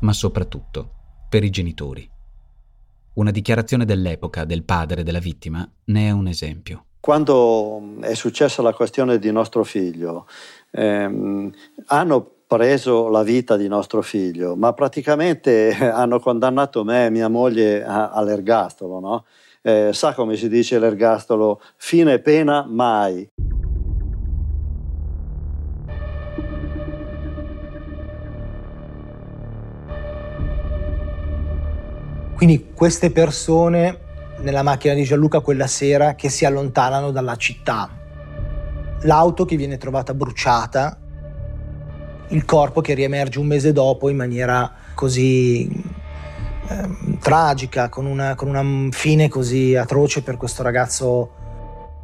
ma 0.00 0.12
soprattutto 0.12 0.90
per 1.28 1.44
i 1.44 1.50
genitori. 1.50 2.10
Una 3.14 3.30
dichiarazione 3.30 3.84
dell'epoca 3.84 4.44
del 4.44 4.64
padre 4.64 5.04
della 5.04 5.20
vittima 5.20 5.64
ne 5.84 6.08
è 6.08 6.10
un 6.10 6.26
esempio. 6.26 6.86
Quando 6.98 8.00
è 8.00 8.14
successa 8.14 8.62
la 8.62 8.72
questione 8.72 9.20
di 9.20 9.30
nostro 9.30 9.62
figlio, 9.62 10.26
ehm, 10.72 11.52
hanno 11.86 12.30
preso 12.48 13.06
la 13.08 13.22
vita 13.22 13.56
di 13.56 13.68
nostro 13.68 14.02
figlio, 14.02 14.56
ma 14.56 14.72
praticamente 14.72 15.72
hanno 15.78 16.18
condannato 16.18 16.82
me 16.82 17.06
e 17.06 17.10
mia 17.10 17.28
moglie 17.28 17.84
all'ergastolo. 17.84 18.98
No? 18.98 19.24
Eh, 19.62 19.90
sa 19.92 20.14
come 20.14 20.34
si 20.34 20.48
dice 20.48 20.80
l'ergastolo? 20.80 21.60
Fine 21.76 22.18
pena 22.18 22.66
mai. 22.68 23.24
Quindi 32.42 32.70
queste 32.74 33.12
persone 33.12 34.00
nella 34.38 34.64
macchina 34.64 34.94
di 34.94 35.04
Gianluca 35.04 35.38
quella 35.38 35.68
sera 35.68 36.16
che 36.16 36.28
si 36.28 36.44
allontanano 36.44 37.12
dalla 37.12 37.36
città. 37.36 37.88
L'auto 39.02 39.44
che 39.44 39.54
viene 39.54 39.76
trovata 39.76 40.12
bruciata, 40.12 40.98
il 42.30 42.44
corpo 42.44 42.80
che 42.80 42.94
riemerge 42.94 43.38
un 43.38 43.46
mese 43.46 43.70
dopo 43.70 44.08
in 44.08 44.16
maniera 44.16 44.72
così 44.92 45.70
eh, 45.70 47.18
tragica, 47.20 47.88
con 47.88 48.06
una, 48.06 48.34
con 48.34 48.48
una 48.48 48.90
fine 48.90 49.28
così 49.28 49.76
atroce 49.76 50.22
per 50.22 50.36
questo 50.36 50.64
ragazzo 50.64 51.30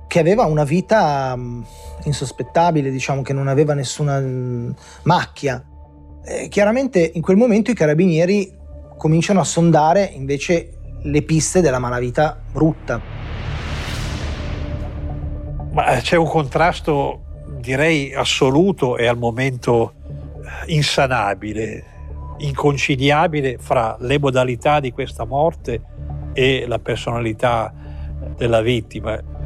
che 0.07 0.21
aveva 0.21 0.45
una 0.45 0.63
vita 0.63 1.35
mm, 1.37 1.63
insospettabile, 2.05 2.93
diciamo 2.93 3.23
che 3.23 3.33
non 3.33 3.49
aveva 3.49 3.75
nessuna 3.75 4.21
mm, 4.21 4.71
macchia. 5.03 5.65
Chiaramente 6.49 7.11
in 7.15 7.23
quel 7.23 7.37
momento 7.37 7.73
i 7.73 7.75
carabinieri 7.75 8.58
cominciano 8.99 9.41
a 9.41 9.45
sondare 9.45 10.05
invece 10.05 10.73
le 11.03 11.23
piste 11.23 11.63
della 11.63 11.79
malavita 11.79 12.39
brutta. 12.53 13.01
Ma 15.71 15.87
eh, 15.87 16.01
c'è 16.01 16.17
un 16.17 16.27
contrasto 16.27 17.23
direi 17.61 18.13
assoluto 18.13 18.97
e 18.97 19.07
al 19.07 19.17
momento 19.17 19.93
eh, 20.67 20.73
insanabile, 20.73 21.85
inconciliabile 22.39 23.59
fra 23.59 23.97
le 24.01 24.19
modalità 24.19 24.81
di 24.81 24.93
questa 24.93 25.25
morte 25.25 25.81
e 26.33 26.67
la 26.67 26.79
personalità 26.79 27.73
della 28.37 28.61
vittima. 28.61 29.37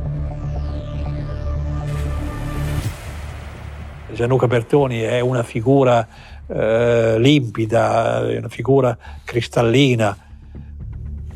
Gianluca 4.12 4.47
Bertoni 4.47 5.00
è 5.00 5.21
una 5.21 5.42
figura 5.42 6.06
eh, 6.52 7.18
limpida, 7.18 8.28
è 8.28 8.37
una 8.37 8.49
figura 8.49 8.97
cristallina. 9.25 10.16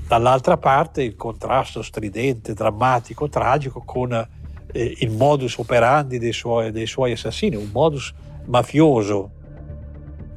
Dall'altra 0.07 0.57
parte 0.57 1.03
il 1.03 1.17
contrasto 1.17 1.83
stridente, 1.83 2.55
drammatico, 2.55 3.29
tragico 3.29 3.83
con 3.85 4.13
eh, 4.13 4.97
il 4.99 5.11
modus 5.11 5.57
operandi 5.59 6.19
dei 6.19 6.33
suoi, 6.33 6.71
dei 6.71 6.87
suoi, 6.87 7.13
assassini, 7.13 7.57
un 7.57 7.71
modus 7.73 8.13
mafioso, 8.45 9.31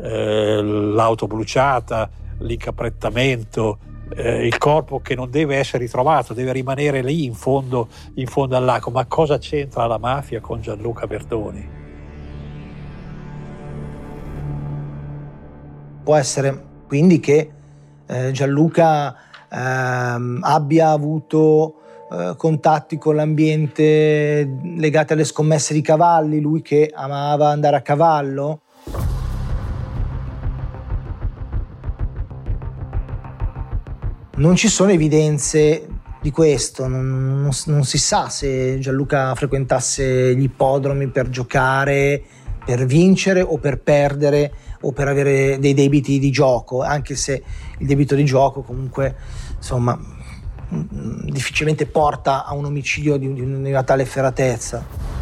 eh, 0.01 0.61
l'auto 0.61 1.27
bruciata, 1.27 2.09
l'incaprettamento, 2.39 3.77
eh, 4.15 4.47
il 4.47 4.57
corpo 4.57 5.01
che 5.01 5.13
non 5.13 5.29
deve 5.29 5.57
essere 5.57 5.83
ritrovato, 5.83 6.33
deve 6.33 6.53
rimanere 6.53 7.03
lì 7.03 7.25
in 7.25 7.33
fondo, 7.35 7.89
in 8.15 8.25
fondo 8.25 8.55
al 8.55 8.63
lago. 8.63 8.89
Ma 8.89 9.05
cosa 9.05 9.37
c'entra 9.37 9.85
la 9.85 9.99
mafia 9.99 10.39
con 10.39 10.61
Gianluca 10.61 11.05
Bertoni? 11.05 11.78
Può 16.03 16.15
essere 16.15 16.67
quindi 16.87 17.19
che 17.19 17.51
eh, 18.07 18.31
Gianluca 18.31 19.15
ehm, 19.49 20.39
abbia 20.41 20.89
avuto 20.89 21.75
eh, 22.11 22.33
contatti 22.37 22.97
con 22.97 23.15
l'ambiente 23.15 24.57
legati 24.75 25.13
alle 25.13 25.23
scommesse 25.23 25.75
di 25.75 25.81
cavalli, 25.81 26.41
lui 26.41 26.63
che 26.63 26.91
amava 26.91 27.49
andare 27.49 27.75
a 27.75 27.81
cavallo. 27.81 28.61
Non 34.37 34.55
ci 34.55 34.69
sono 34.69 34.89
evidenze 34.89 35.87
di 36.21 36.31
questo, 36.31 36.87
non, 36.87 37.41
non, 37.41 37.51
non, 37.65 37.83
si 37.83 37.97
sa 37.97 38.29
se 38.29 38.79
Gianluca 38.79 39.35
frequentasse 39.35 40.35
gli 40.35 40.43
ippodromi 40.43 41.09
per 41.09 41.29
giocare, 41.29 42.23
per 42.65 42.85
vincere 42.85 43.41
o 43.41 43.57
per 43.57 43.79
perdere 43.81 44.51
o 44.81 44.91
per 44.91 45.07
avere 45.07 45.59
dei 45.59 45.73
debiti 45.73 46.19
di 46.19 46.31
gioco, 46.31 46.81
anche 46.81 47.15
se 47.15 47.43
il 47.77 47.87
debito 47.87 48.15
di 48.15 48.25
gioco 48.25 48.61
comunque 48.61 49.15
insomma 49.55 49.97
mm, 49.97 51.29
difficilmente 51.29 51.85
porta 51.85 52.45
a 52.45 52.53
un 52.53 52.65
omicidio 52.65 53.17
di, 53.17 53.27
una 53.27 53.83
tale 53.83 54.03
efferatezza. 54.03 55.17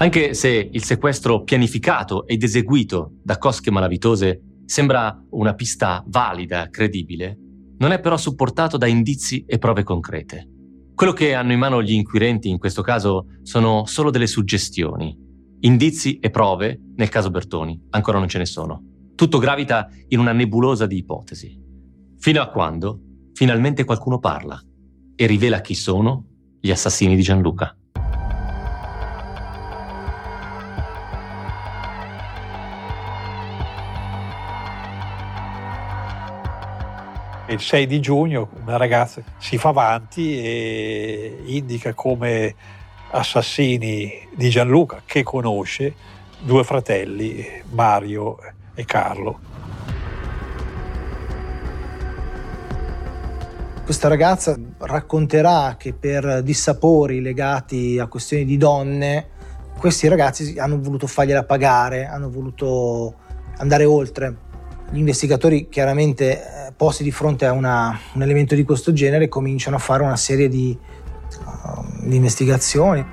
Anche 0.00 0.32
se 0.34 0.68
il 0.70 0.84
sequestro 0.84 1.42
pianificato 1.42 2.24
ed 2.26 2.42
eseguito 2.44 3.14
da 3.22 3.36
cosche 3.36 3.72
malavitose 3.72 4.40
sembra 4.64 5.20
una 5.30 5.54
pista 5.54 6.04
valida, 6.06 6.68
credibile, 6.70 7.36
non 7.78 7.90
è 7.90 8.00
però 8.00 8.16
supportato 8.16 8.76
da 8.76 8.86
indizi 8.86 9.44
e 9.46 9.58
prove 9.58 9.82
concrete. 9.82 10.48
Quello 10.94 11.12
che 11.12 11.34
hanno 11.34 11.52
in 11.52 11.58
mano 11.58 11.82
gli 11.82 11.92
inquirenti 11.92 12.48
in 12.48 12.58
questo 12.58 12.82
caso 12.82 13.26
sono 13.42 13.86
solo 13.86 14.10
delle 14.10 14.26
suggestioni, 14.26 15.16
Indizi 15.60 16.20
e 16.20 16.30
prove, 16.30 16.80
nel 16.94 17.08
caso 17.08 17.30
Bertoni, 17.30 17.86
ancora 17.90 18.20
non 18.20 18.28
ce 18.28 18.38
ne 18.38 18.46
sono. 18.46 18.80
Tutto 19.16 19.38
gravita 19.38 19.88
in 20.08 20.20
una 20.20 20.30
nebulosa 20.30 20.86
di 20.86 20.98
ipotesi. 20.98 21.60
Fino 22.16 22.40
a 22.40 22.46
quando 22.46 23.00
finalmente 23.32 23.82
qualcuno 23.82 24.20
parla 24.20 24.60
e 25.16 25.26
rivela 25.26 25.60
chi 25.60 25.74
sono 25.74 26.24
gli 26.60 26.70
assassini 26.70 27.16
di 27.16 27.22
Gianluca. 27.22 27.76
Il 37.48 37.60
6 37.60 37.86
di 37.88 37.98
giugno 37.98 38.50
una 38.60 38.76
ragazza 38.76 39.22
si 39.38 39.58
fa 39.58 39.70
avanti 39.70 40.38
e 40.38 41.42
indica 41.46 41.94
come 41.94 42.54
assassini 43.10 44.28
di 44.34 44.50
Gianluca 44.50 45.02
che 45.04 45.22
conosce, 45.22 45.94
due 46.40 46.64
fratelli, 46.64 47.44
Mario 47.70 48.36
e 48.74 48.84
Carlo. 48.84 49.38
Questa 53.84 54.08
ragazza 54.08 54.54
racconterà 54.78 55.76
che 55.78 55.94
per 55.94 56.42
dissapori 56.42 57.22
legati 57.22 57.98
a 57.98 58.06
questioni 58.06 58.44
di 58.44 58.58
donne, 58.58 59.28
questi 59.78 60.08
ragazzi 60.08 60.58
hanno 60.58 60.78
voluto 60.78 61.06
fargliela 61.06 61.44
pagare, 61.44 62.04
hanno 62.04 62.28
voluto 62.28 63.14
andare 63.56 63.84
oltre. 63.84 64.46
Gli 64.90 64.98
investigatori 64.98 65.68
chiaramente 65.70 66.66
eh, 66.66 66.72
posti 66.76 67.02
di 67.02 67.10
fronte 67.10 67.46
a 67.46 67.52
una, 67.52 67.98
un 68.12 68.22
elemento 68.22 68.54
di 68.54 68.62
questo 68.62 68.92
genere 68.92 69.28
cominciano 69.28 69.76
a 69.76 69.78
fare 69.78 70.02
una 70.02 70.16
serie 70.16 70.48
di 70.48 70.76
di 72.00 72.16
investigazioni. 72.16 73.04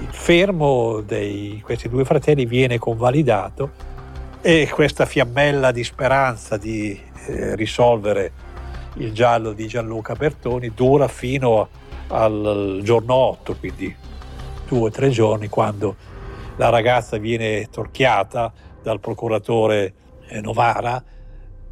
Il 0.00 0.08
fermo 0.10 1.00
di 1.00 1.60
questi 1.64 1.88
due 1.88 2.04
fratelli 2.04 2.46
viene 2.46 2.78
convalidato 2.78 3.90
e 4.40 4.68
questa 4.72 5.06
fiammella 5.06 5.70
di 5.70 5.84
speranza 5.84 6.56
di 6.56 6.98
eh, 7.26 7.54
risolvere 7.54 8.32
il 8.94 9.12
giallo 9.12 9.52
di 9.52 9.66
Gianluca 9.66 10.14
Bertoni 10.14 10.72
dura 10.74 11.08
fino 11.08 11.68
al 12.08 12.80
giorno 12.82 13.14
8, 13.14 13.56
quindi 13.58 13.94
due 14.66 14.80
o 14.80 14.90
tre 14.90 15.10
giorni, 15.10 15.48
quando 15.48 15.96
la 16.56 16.68
ragazza 16.68 17.16
viene 17.16 17.68
torchiata 17.70 18.52
dal 18.82 19.00
procuratore 19.00 19.94
eh, 20.26 20.40
Novara 20.40 21.02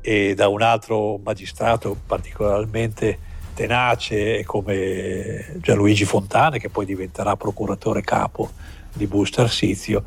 e 0.00 0.34
da 0.34 0.48
un 0.48 0.62
altro 0.62 1.18
magistrato 1.22 1.96
particolarmente 2.06 3.18
tenace 3.54 4.44
come 4.44 5.56
Gianluigi 5.58 6.04
Fontane, 6.04 6.58
che 6.58 6.70
poi 6.70 6.86
diventerà 6.86 7.36
procuratore 7.36 8.00
capo 8.00 8.50
di 8.92 9.06
Busto 9.06 9.42
Arsizio, 9.42 10.04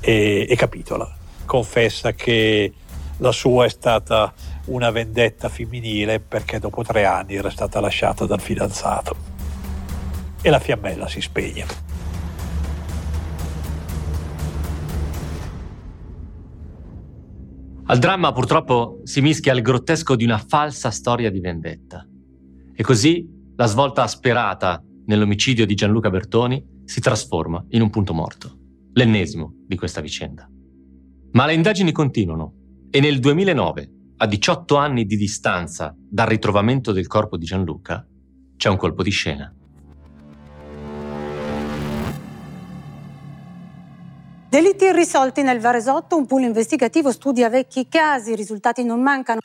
e, 0.00 0.46
e 0.48 0.56
capitola. 0.56 1.10
Confessa 1.44 2.12
che 2.12 2.72
la 3.18 3.32
sua 3.32 3.64
è 3.64 3.68
stata 3.68 4.32
una 4.66 4.90
vendetta 4.90 5.48
femminile 5.48 6.20
perché 6.20 6.58
dopo 6.58 6.82
tre 6.82 7.04
anni 7.04 7.36
era 7.36 7.50
stata 7.50 7.80
lasciata 7.80 8.26
dal 8.26 8.40
fidanzato. 8.40 9.34
E 10.42 10.50
la 10.50 10.58
fiammella 10.58 11.08
si 11.08 11.20
spegne. 11.20 11.64
Al 17.88 17.98
dramma 17.98 18.32
purtroppo 18.32 19.00
si 19.04 19.20
mischia 19.20 19.52
il 19.52 19.62
grottesco 19.62 20.16
di 20.16 20.24
una 20.24 20.38
falsa 20.38 20.90
storia 20.90 21.30
di 21.30 21.38
vendetta. 21.38 22.04
E 22.74 22.82
così 22.82 23.24
la 23.54 23.66
svolta 23.66 24.04
sperata 24.08 24.82
nell'omicidio 25.04 25.64
di 25.64 25.76
Gianluca 25.76 26.10
Bertoni 26.10 26.82
si 26.84 27.00
trasforma 27.00 27.64
in 27.70 27.82
un 27.82 27.90
punto 27.90 28.12
morto, 28.12 28.58
l'ennesimo 28.92 29.54
di 29.68 29.76
questa 29.76 30.00
vicenda. 30.00 30.50
Ma 31.30 31.46
le 31.46 31.54
indagini 31.54 31.92
continuano 31.92 32.54
e 32.90 32.98
nel 32.98 33.20
2009, 33.20 33.90
a 34.16 34.26
18 34.26 34.76
anni 34.76 35.04
di 35.04 35.16
distanza 35.16 35.94
dal 35.96 36.26
ritrovamento 36.26 36.90
del 36.90 37.06
corpo 37.06 37.36
di 37.36 37.44
Gianluca, 37.44 38.04
c'è 38.56 38.68
un 38.68 38.78
colpo 38.78 39.04
di 39.04 39.10
scena. 39.10 39.55
Delitti 44.56 44.86
irrisolti 44.86 45.42
nel 45.42 45.60
Varesotto, 45.60 46.16
un 46.16 46.24
pool 46.24 46.44
investigativo 46.44 47.12
studia 47.12 47.50
vecchi 47.50 47.88
casi, 47.90 48.30
i 48.30 48.36
risultati 48.36 48.84
non 48.84 49.02
mancano. 49.02 49.40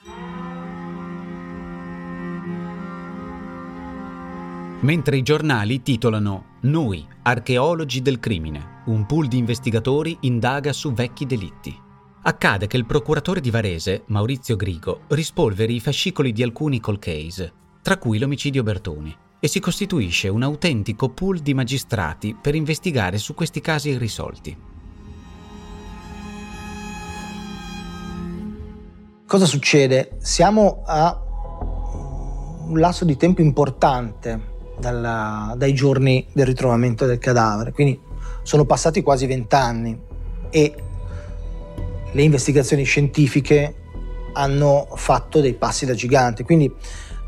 Mentre 4.79 5.17
i 5.17 5.21
giornali 5.21 5.81
titolano 5.81 6.59
Noi, 6.61 7.05
archeologi 7.23 8.01
del 8.01 8.21
crimine. 8.21 8.83
un 8.85 9.05
pool 9.05 9.27
di 9.27 9.37
investigatori 9.37 10.17
indaga 10.21 10.71
su 10.71 10.93
vecchi 10.93 11.25
delitti. 11.25 11.77
Accade 12.21 12.67
che 12.67 12.77
il 12.77 12.85
procuratore 12.85 13.41
di 13.41 13.49
Varese, 13.49 14.03
Maurizio 14.05 14.55
Grigo, 14.55 15.01
rispolveri 15.09 15.75
i 15.75 15.81
fascicoli 15.81 16.31
di 16.31 16.41
alcuni 16.41 16.79
call 16.79 16.99
case, 16.99 17.51
tra 17.81 17.97
cui 17.97 18.17
l'omicidio 18.17 18.63
Bertoni, 18.63 19.13
e 19.41 19.47
si 19.49 19.59
costituisce 19.59 20.29
un 20.29 20.41
autentico 20.41 21.09
pool 21.09 21.39
di 21.39 21.53
magistrati 21.53 22.33
per 22.41 22.55
investigare 22.55 23.17
su 23.17 23.33
questi 23.33 23.59
casi 23.59 23.89
irrisolti. 23.89 24.69
Cosa 29.31 29.45
succede? 29.45 30.17
Siamo 30.17 30.81
a 30.85 31.17
un 32.67 32.77
lasso 32.77 33.05
di 33.05 33.15
tempo 33.15 33.39
importante 33.39 34.41
dalla, 34.77 35.53
dai 35.55 35.73
giorni 35.73 36.27
del 36.33 36.45
ritrovamento 36.45 37.05
del 37.05 37.17
cadavere, 37.17 37.71
quindi 37.71 37.97
sono 38.41 38.65
passati 38.65 39.01
quasi 39.01 39.27
vent'anni 39.27 39.97
e 40.49 40.75
le 42.11 42.21
investigazioni 42.21 42.83
scientifiche 42.83 43.75
hanno 44.33 44.89
fatto 44.95 45.39
dei 45.39 45.53
passi 45.53 45.85
da 45.85 45.93
gigante, 45.93 46.43
quindi 46.43 46.69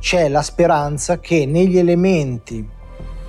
c'è 0.02 0.28
la 0.28 0.42
speranza 0.42 1.22
che 1.22 1.46
negli 1.46 1.78
elementi 1.78 2.68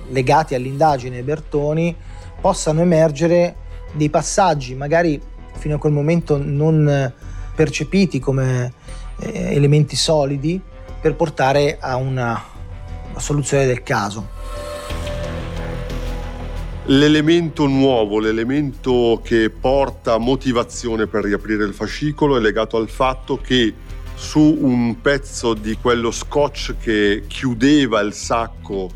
legati 0.09 0.53
all'indagine 0.53 1.23
Bertoni 1.23 1.95
possano 2.41 2.81
emergere 2.81 3.55
dei 3.93 4.09
passaggi 4.09 4.75
magari 4.75 5.17
fino 5.53 5.75
a 5.75 5.79
quel 5.79 5.93
momento 5.93 6.35
non 6.35 7.13
percepiti 7.55 8.19
come 8.19 8.73
eh, 9.19 9.55
elementi 9.55 9.95
solidi 9.95 10.61
per 11.01 11.15
portare 11.15 11.77
a 11.79 11.95
una 11.95 12.43
soluzione 13.17 13.65
del 13.65 13.81
caso. 13.83 14.33
L'elemento 16.87 17.65
nuovo, 17.65 18.19
l'elemento 18.19 19.19
che 19.23 19.49
porta 19.49 20.19
motivazione 20.19 21.07
per 21.07 21.23
riaprire 21.23 21.63
il 21.63 21.73
fascicolo 21.73 22.37
è 22.37 22.39
legato 22.39 22.77
al 22.77 22.89
fatto 22.89 23.37
che 23.37 23.73
su 24.13 24.39
un 24.61 25.01
pezzo 25.01 25.55
di 25.55 25.77
quello 25.81 26.11
scotch 26.11 26.75
che 26.79 27.23
chiudeva 27.27 28.01
il 28.01 28.13
sacco 28.13 28.89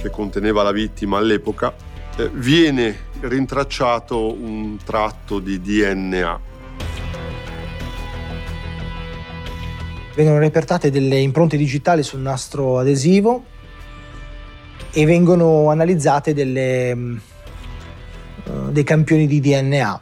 che 0.00 0.08
conteneva 0.10 0.62
la 0.62 0.72
vittima 0.72 1.18
all'epoca 1.18 1.74
eh, 2.16 2.30
viene 2.32 3.10
rintracciato 3.20 4.32
un 4.32 4.76
tratto 4.84 5.38
di 5.38 5.60
DNA. 5.60 6.50
Vengono 10.14 10.38
repertate 10.38 10.90
delle 10.90 11.18
impronte 11.18 11.56
digitali 11.56 12.02
sul 12.02 12.20
nastro 12.20 12.78
adesivo 12.78 13.44
e 14.92 15.06
vengono 15.06 15.70
analizzate 15.70 16.34
delle, 16.34 16.92
uh, 16.92 18.70
dei 18.70 18.84
campioni 18.84 19.26
di 19.26 19.40
DNA. 19.40 20.00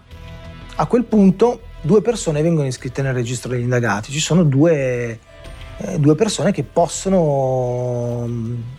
A 0.77 0.87
quel 0.87 1.05
punto 1.05 1.61
due 1.81 2.03
persone 2.03 2.43
vengono 2.43 2.67
iscritte 2.67 3.03
nel 3.03 3.15
registro 3.15 3.51
degli 3.51 3.63
indagati. 3.63 4.11
Ci 4.11 4.19
sono 4.19 4.43
due, 4.43 5.19
eh, 5.79 5.99
due 5.99 6.15
persone 6.17 6.51
che 6.51 6.65
possono, 6.65 8.29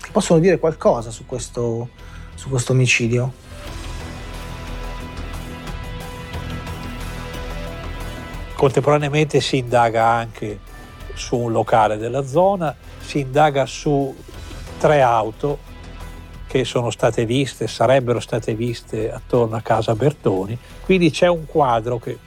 che 0.01 0.09
possono, 0.11 0.39
dire 0.39 0.59
qualcosa 0.59 1.11
su 1.11 1.25
questo, 1.25 1.89
su 2.35 2.49
questo 2.49 2.73
omicidio. 2.73 3.31
Contemporaneamente 8.53 9.39
si 9.39 9.57
indaga 9.57 10.07
anche 10.07 10.59
su 11.21 11.37
un 11.37 11.51
locale 11.51 11.97
della 11.97 12.25
zona, 12.25 12.75
si 12.99 13.19
indaga 13.19 13.67
su 13.67 14.13
tre 14.79 15.01
auto 15.01 15.69
che 16.47 16.65
sono 16.65 16.89
state 16.89 17.25
viste, 17.25 17.67
sarebbero 17.67 18.19
state 18.19 18.55
viste 18.55 19.11
attorno 19.11 19.55
a 19.55 19.61
casa 19.61 19.95
Bertoni, 19.95 20.57
quindi 20.81 21.11
c'è 21.11 21.27
un 21.27 21.45
quadro 21.45 21.99
che 21.99 22.17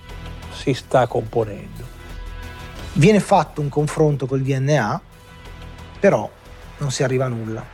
si 0.53 0.73
sta 0.73 1.07
componendo. 1.09 1.93
Viene 2.93 3.19
fatto 3.19 3.61
un 3.61 3.69
confronto 3.69 4.27
col 4.27 4.43
DNA, 4.43 5.01
però 5.99 6.31
non 6.79 6.91
si 6.93 7.03
arriva 7.03 7.25
a 7.25 7.29
nulla. 7.29 7.67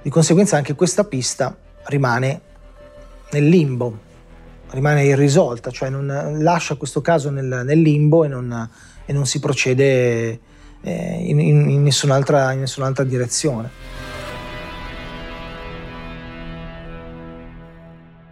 Di 0.00 0.10
conseguenza 0.10 0.56
anche 0.56 0.74
questa 0.74 1.04
pista 1.04 1.54
rimane 1.86 2.40
nel 3.32 3.48
limbo, 3.48 4.06
rimane 4.70 5.04
irrisolta, 5.04 5.70
cioè 5.70 5.88
non, 5.88 6.38
lascia 6.40 6.76
questo 6.76 7.00
caso 7.00 7.30
nel, 7.30 7.62
nel 7.64 7.80
limbo 7.80 8.24
e 8.24 8.28
non, 8.28 8.68
e 9.04 9.12
non 9.12 9.26
si 9.26 9.40
procede 9.40 10.40
eh, 10.80 11.16
in, 11.20 11.40
in, 11.40 11.82
nessun'altra, 11.82 12.52
in 12.52 12.60
nessun'altra 12.60 13.04
direzione. 13.04 13.70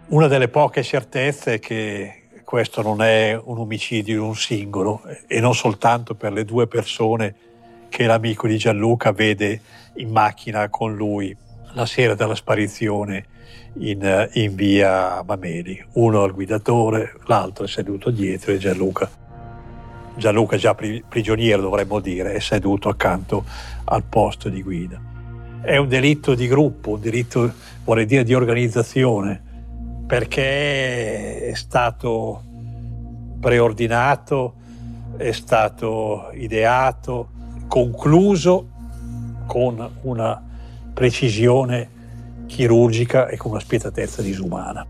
Una 0.07 0.27
delle 0.27 0.47
poche 0.47 0.83
certezze 0.83 1.55
è 1.55 1.59
che 1.59 2.21
questo 2.45 2.81
non 2.81 3.01
è 3.01 3.37
un 3.43 3.57
omicidio 3.57 4.13
di 4.13 4.25
un 4.25 4.35
singolo 4.35 5.01
e 5.27 5.41
non 5.41 5.53
soltanto 5.53 6.15
per 6.15 6.31
le 6.31 6.45
due 6.45 6.65
persone 6.65 7.35
che 7.89 8.05
l'amico 8.05 8.47
di 8.47 8.57
Gianluca 8.57 9.11
vede 9.11 9.59
in 9.95 10.09
macchina 10.09 10.69
con 10.69 10.95
lui 10.95 11.35
la 11.77 11.85
sera 11.85 12.15
della 12.15 12.35
sparizione 12.35 13.25
in, 13.79 14.29
in 14.33 14.55
via 14.55 15.23
Mameli. 15.23 15.85
Uno 15.93 16.23
al 16.23 16.33
guidatore, 16.33 17.13
l'altro 17.25 17.65
è 17.65 17.67
seduto 17.67 18.09
dietro 18.09 18.51
e 18.51 18.57
Gianluca 18.57 19.25
Gianluca 20.17 20.57
già 20.57 20.75
prigioniero 20.75 21.61
dovremmo 21.61 21.99
dire, 21.99 22.33
è 22.33 22.39
seduto 22.39 22.89
accanto 22.89 23.45
al 23.83 24.01
posto 24.03 24.49
di 24.49 24.63
guida. 24.63 24.99
È 25.61 25.77
un 25.77 25.87
delitto 25.87 26.33
di 26.33 26.47
gruppo, 26.47 26.93
un 26.93 26.99
delitto 26.99 27.53
vorrei 27.83 28.07
dire 28.07 28.23
di 28.23 28.33
organizzazione, 28.33 29.39
perché 30.07 31.49
è 31.49 31.53
stato 31.53 32.43
preordinato, 33.39 34.55
è 35.17 35.31
stato 35.31 36.31
ideato, 36.33 37.29
concluso 37.67 38.69
con 39.45 39.87
una 40.01 40.46
precisione 40.97 41.89
chirurgica 42.47 43.27
e 43.27 43.37
con 43.37 43.51
una 43.51 43.59
spietatezza 43.59 44.23
disumana. 44.23 44.83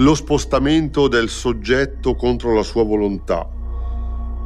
lo 0.00 0.14
spostamento 0.14 1.08
del 1.08 1.28
soggetto 1.28 2.14
contro 2.14 2.54
la 2.54 2.62
sua 2.62 2.84
volontà, 2.84 3.48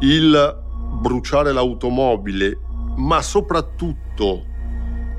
il 0.01 0.62
bruciare 0.99 1.53
l'automobile, 1.53 2.59
ma 2.97 3.21
soprattutto 3.21 4.47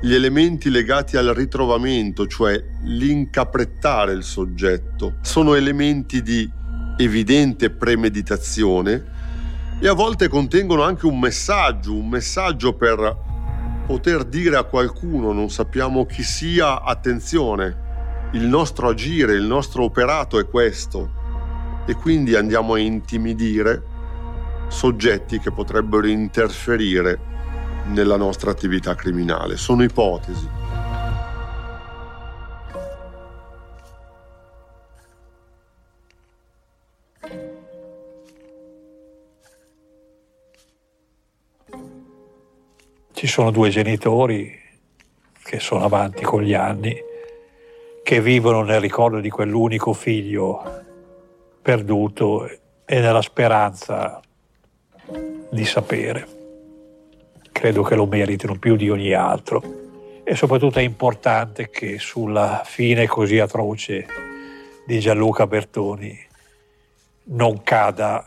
gli 0.00 0.12
elementi 0.12 0.70
legati 0.70 1.16
al 1.16 1.28
ritrovamento, 1.28 2.26
cioè 2.26 2.60
l'incaprettare 2.82 4.12
il 4.12 4.24
soggetto, 4.24 5.18
sono 5.22 5.54
elementi 5.54 6.20
di 6.20 6.50
evidente 6.96 7.70
premeditazione 7.70 9.12
e 9.80 9.88
a 9.88 9.92
volte 9.92 10.28
contengono 10.28 10.82
anche 10.82 11.06
un 11.06 11.18
messaggio, 11.18 11.94
un 11.94 12.08
messaggio 12.08 12.74
per 12.74 13.16
poter 13.86 14.24
dire 14.24 14.56
a 14.56 14.64
qualcuno, 14.64 15.32
non 15.32 15.50
sappiamo 15.50 16.06
chi 16.06 16.22
sia, 16.22 16.82
attenzione, 16.82 17.82
il 18.32 18.46
nostro 18.46 18.88
agire, 18.88 19.34
il 19.34 19.44
nostro 19.44 19.84
operato 19.84 20.38
è 20.38 20.48
questo 20.48 21.22
e 21.86 21.94
quindi 21.94 22.34
andiamo 22.34 22.74
a 22.74 22.78
intimidire 22.78 23.82
soggetti 24.68 25.38
che 25.38 25.52
potrebbero 25.52 26.06
interferire 26.06 27.32
nella 27.86 28.16
nostra 28.16 28.50
attività 28.50 28.94
criminale. 28.94 29.56
Sono 29.56 29.82
ipotesi. 29.82 30.63
Ci 43.14 43.28
sono 43.28 43.52
due 43.52 43.70
genitori 43.70 44.52
che 45.44 45.60
sono 45.60 45.84
avanti 45.84 46.24
con 46.24 46.42
gli 46.42 46.52
anni 46.52 46.96
che 48.02 48.20
vivono 48.20 48.62
nel 48.62 48.80
ricordo 48.80 49.20
di 49.20 49.30
quell'unico 49.30 49.92
figlio 49.92 50.82
perduto 51.62 52.48
e 52.84 53.00
nella 53.00 53.22
speranza 53.22 54.20
di 55.48 55.64
sapere. 55.64 56.26
Credo 57.52 57.82
che 57.82 57.94
lo 57.94 58.06
meritino 58.06 58.58
più 58.58 58.74
di 58.74 58.90
ogni 58.90 59.12
altro 59.12 59.62
e 60.24 60.34
soprattutto 60.34 60.80
è 60.80 60.82
importante 60.82 61.70
che 61.70 62.00
sulla 62.00 62.62
fine 62.64 63.06
così 63.06 63.38
atroce 63.38 64.06
di 64.84 64.98
Gianluca 64.98 65.46
Bertoni 65.46 66.18
non 67.26 67.62
cada 67.62 68.24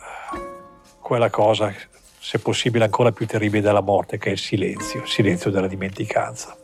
quella 1.01 1.29
cosa, 1.29 1.73
se 2.19 2.39
possibile 2.39 2.85
ancora 2.85 3.11
più 3.11 3.25
terribile 3.25 3.61
della 3.61 3.81
morte, 3.81 4.17
che 4.17 4.29
è 4.29 4.31
il 4.33 4.39
silenzio, 4.39 5.01
il 5.01 5.07
silenzio 5.07 5.51
della 5.51 5.67
dimenticanza. 5.67 6.57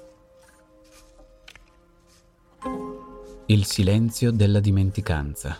Il 3.45 3.65
silenzio 3.65 4.31
della 4.31 4.59
dimenticanza. 4.59 5.57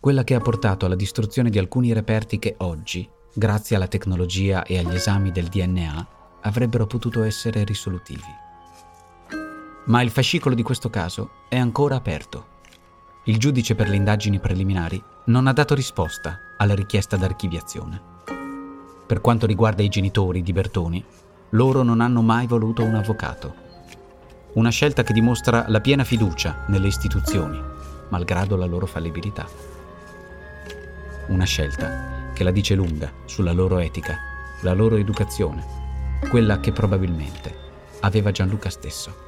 Quella 0.00 0.22
che 0.22 0.34
ha 0.34 0.40
portato 0.40 0.86
alla 0.86 0.94
distruzione 0.94 1.50
di 1.50 1.58
alcuni 1.58 1.92
reperti 1.92 2.38
che 2.38 2.54
oggi, 2.58 3.08
grazie 3.34 3.76
alla 3.76 3.88
tecnologia 3.88 4.62
e 4.62 4.78
agli 4.78 4.94
esami 4.94 5.32
del 5.32 5.48
DNA, 5.48 6.08
avrebbero 6.42 6.86
potuto 6.86 7.22
essere 7.24 7.64
risolutivi. 7.64 8.46
Ma 9.86 10.02
il 10.02 10.10
fascicolo 10.10 10.54
di 10.54 10.62
questo 10.62 10.88
caso 10.90 11.30
è 11.48 11.58
ancora 11.58 11.96
aperto. 11.96 12.56
Il 13.24 13.38
giudice 13.38 13.74
per 13.74 13.88
le 13.88 13.96
indagini 13.96 14.38
preliminari 14.38 15.02
non 15.26 15.46
ha 15.46 15.52
dato 15.52 15.74
risposta 15.74 16.54
alla 16.56 16.74
richiesta 16.74 17.16
d'archiviazione. 17.16 18.16
Per 19.08 19.22
quanto 19.22 19.46
riguarda 19.46 19.82
i 19.82 19.88
genitori 19.88 20.42
di 20.42 20.52
Bertoni, 20.52 21.02
loro 21.52 21.82
non 21.82 22.02
hanno 22.02 22.20
mai 22.20 22.46
voluto 22.46 22.82
un 22.82 22.94
avvocato. 22.94 23.54
Una 24.52 24.68
scelta 24.68 25.02
che 25.02 25.14
dimostra 25.14 25.64
la 25.68 25.80
piena 25.80 26.04
fiducia 26.04 26.64
nelle 26.66 26.88
istituzioni, 26.88 27.58
malgrado 28.10 28.54
la 28.56 28.66
loro 28.66 28.84
fallibilità. 28.84 29.48
Una 31.28 31.46
scelta 31.46 32.32
che 32.34 32.44
la 32.44 32.50
dice 32.50 32.74
lunga 32.74 33.10
sulla 33.24 33.52
loro 33.52 33.78
etica, 33.78 34.14
la 34.60 34.74
loro 34.74 34.96
educazione, 34.96 35.64
quella 36.28 36.60
che 36.60 36.72
probabilmente 36.72 37.56
aveva 38.00 38.30
Gianluca 38.30 38.68
stesso. 38.68 39.26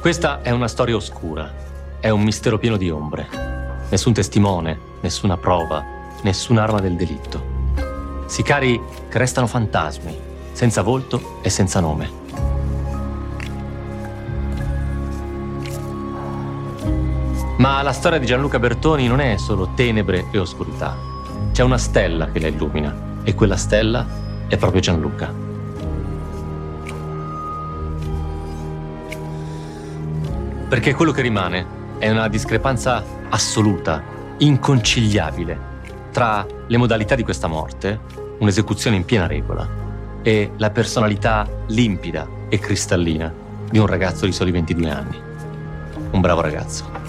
Questa 0.00 0.42
è 0.42 0.50
una 0.50 0.68
storia 0.68 0.94
oscura, 0.94 1.68
è 2.00 2.08
un 2.08 2.22
mistero 2.22 2.58
pieno 2.58 2.78
di 2.78 2.90
ombre. 2.90 3.28
Nessun 3.90 4.14
testimone, 4.14 4.78
nessuna 5.00 5.36
prova, 5.36 5.84
nessun'arma 6.22 6.80
del 6.80 6.96
delitto. 6.96 7.58
Sicari 8.26 8.80
che 9.08 9.18
restano 9.18 9.46
fantasmi, 9.46 10.18
senza 10.52 10.80
volto 10.82 11.40
e 11.42 11.50
senza 11.50 11.80
nome. 11.80 12.18
Ma 17.58 17.82
la 17.82 17.92
storia 17.92 18.18
di 18.18 18.24
Gianluca 18.24 18.58
Bertoni 18.58 19.06
non 19.06 19.20
è 19.20 19.36
solo 19.36 19.72
tenebre 19.74 20.28
e 20.30 20.38
oscurità. 20.38 20.96
C'è 21.52 21.62
una 21.62 21.76
stella 21.76 22.30
che 22.30 22.40
la 22.40 22.46
illumina 22.46 23.20
e 23.22 23.34
quella 23.34 23.56
stella 23.56 24.06
è 24.48 24.56
proprio 24.56 24.80
Gianluca. 24.80 25.30
Perché 30.66 30.94
quello 30.94 31.12
che 31.12 31.20
rimane 31.20 31.79
è 32.00 32.08
una 32.08 32.28
discrepanza 32.28 33.04
assoluta, 33.28 34.02
inconciliabile, 34.38 35.68
tra 36.10 36.46
le 36.66 36.76
modalità 36.78 37.14
di 37.14 37.22
questa 37.22 37.46
morte, 37.46 38.00
un'esecuzione 38.38 38.96
in 38.96 39.04
piena 39.04 39.26
regola, 39.26 39.68
e 40.22 40.52
la 40.56 40.70
personalità 40.70 41.46
limpida 41.68 42.26
e 42.48 42.58
cristallina 42.58 43.32
di 43.70 43.78
un 43.78 43.86
ragazzo 43.86 44.24
di 44.24 44.32
soli 44.32 44.50
22 44.50 44.90
anni. 44.90 45.20
Un 46.12 46.20
bravo 46.22 46.40
ragazzo. 46.40 46.99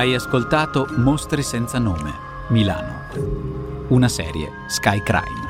Hai 0.00 0.14
ascoltato 0.14 0.86
Mostri 0.96 1.42
senza 1.42 1.78
nome, 1.78 2.10
Milano. 2.48 3.02
Una 3.88 4.08
serie 4.08 4.50
Sky 4.66 5.02
Crime. 5.02 5.48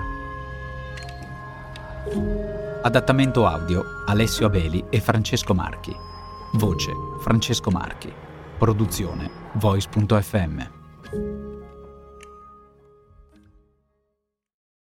Adattamento 2.82 3.46
audio 3.46 3.84
Alessio 4.06 4.46
Abeli 4.46 4.86
e 4.90 5.00
Francesco 5.00 5.54
Marchi. 5.54 5.94
Voce 6.54 6.90
Francesco 7.20 7.70
Marchi. 7.70 8.12
Produzione 8.58 9.30
Voice.fm. 9.52 10.79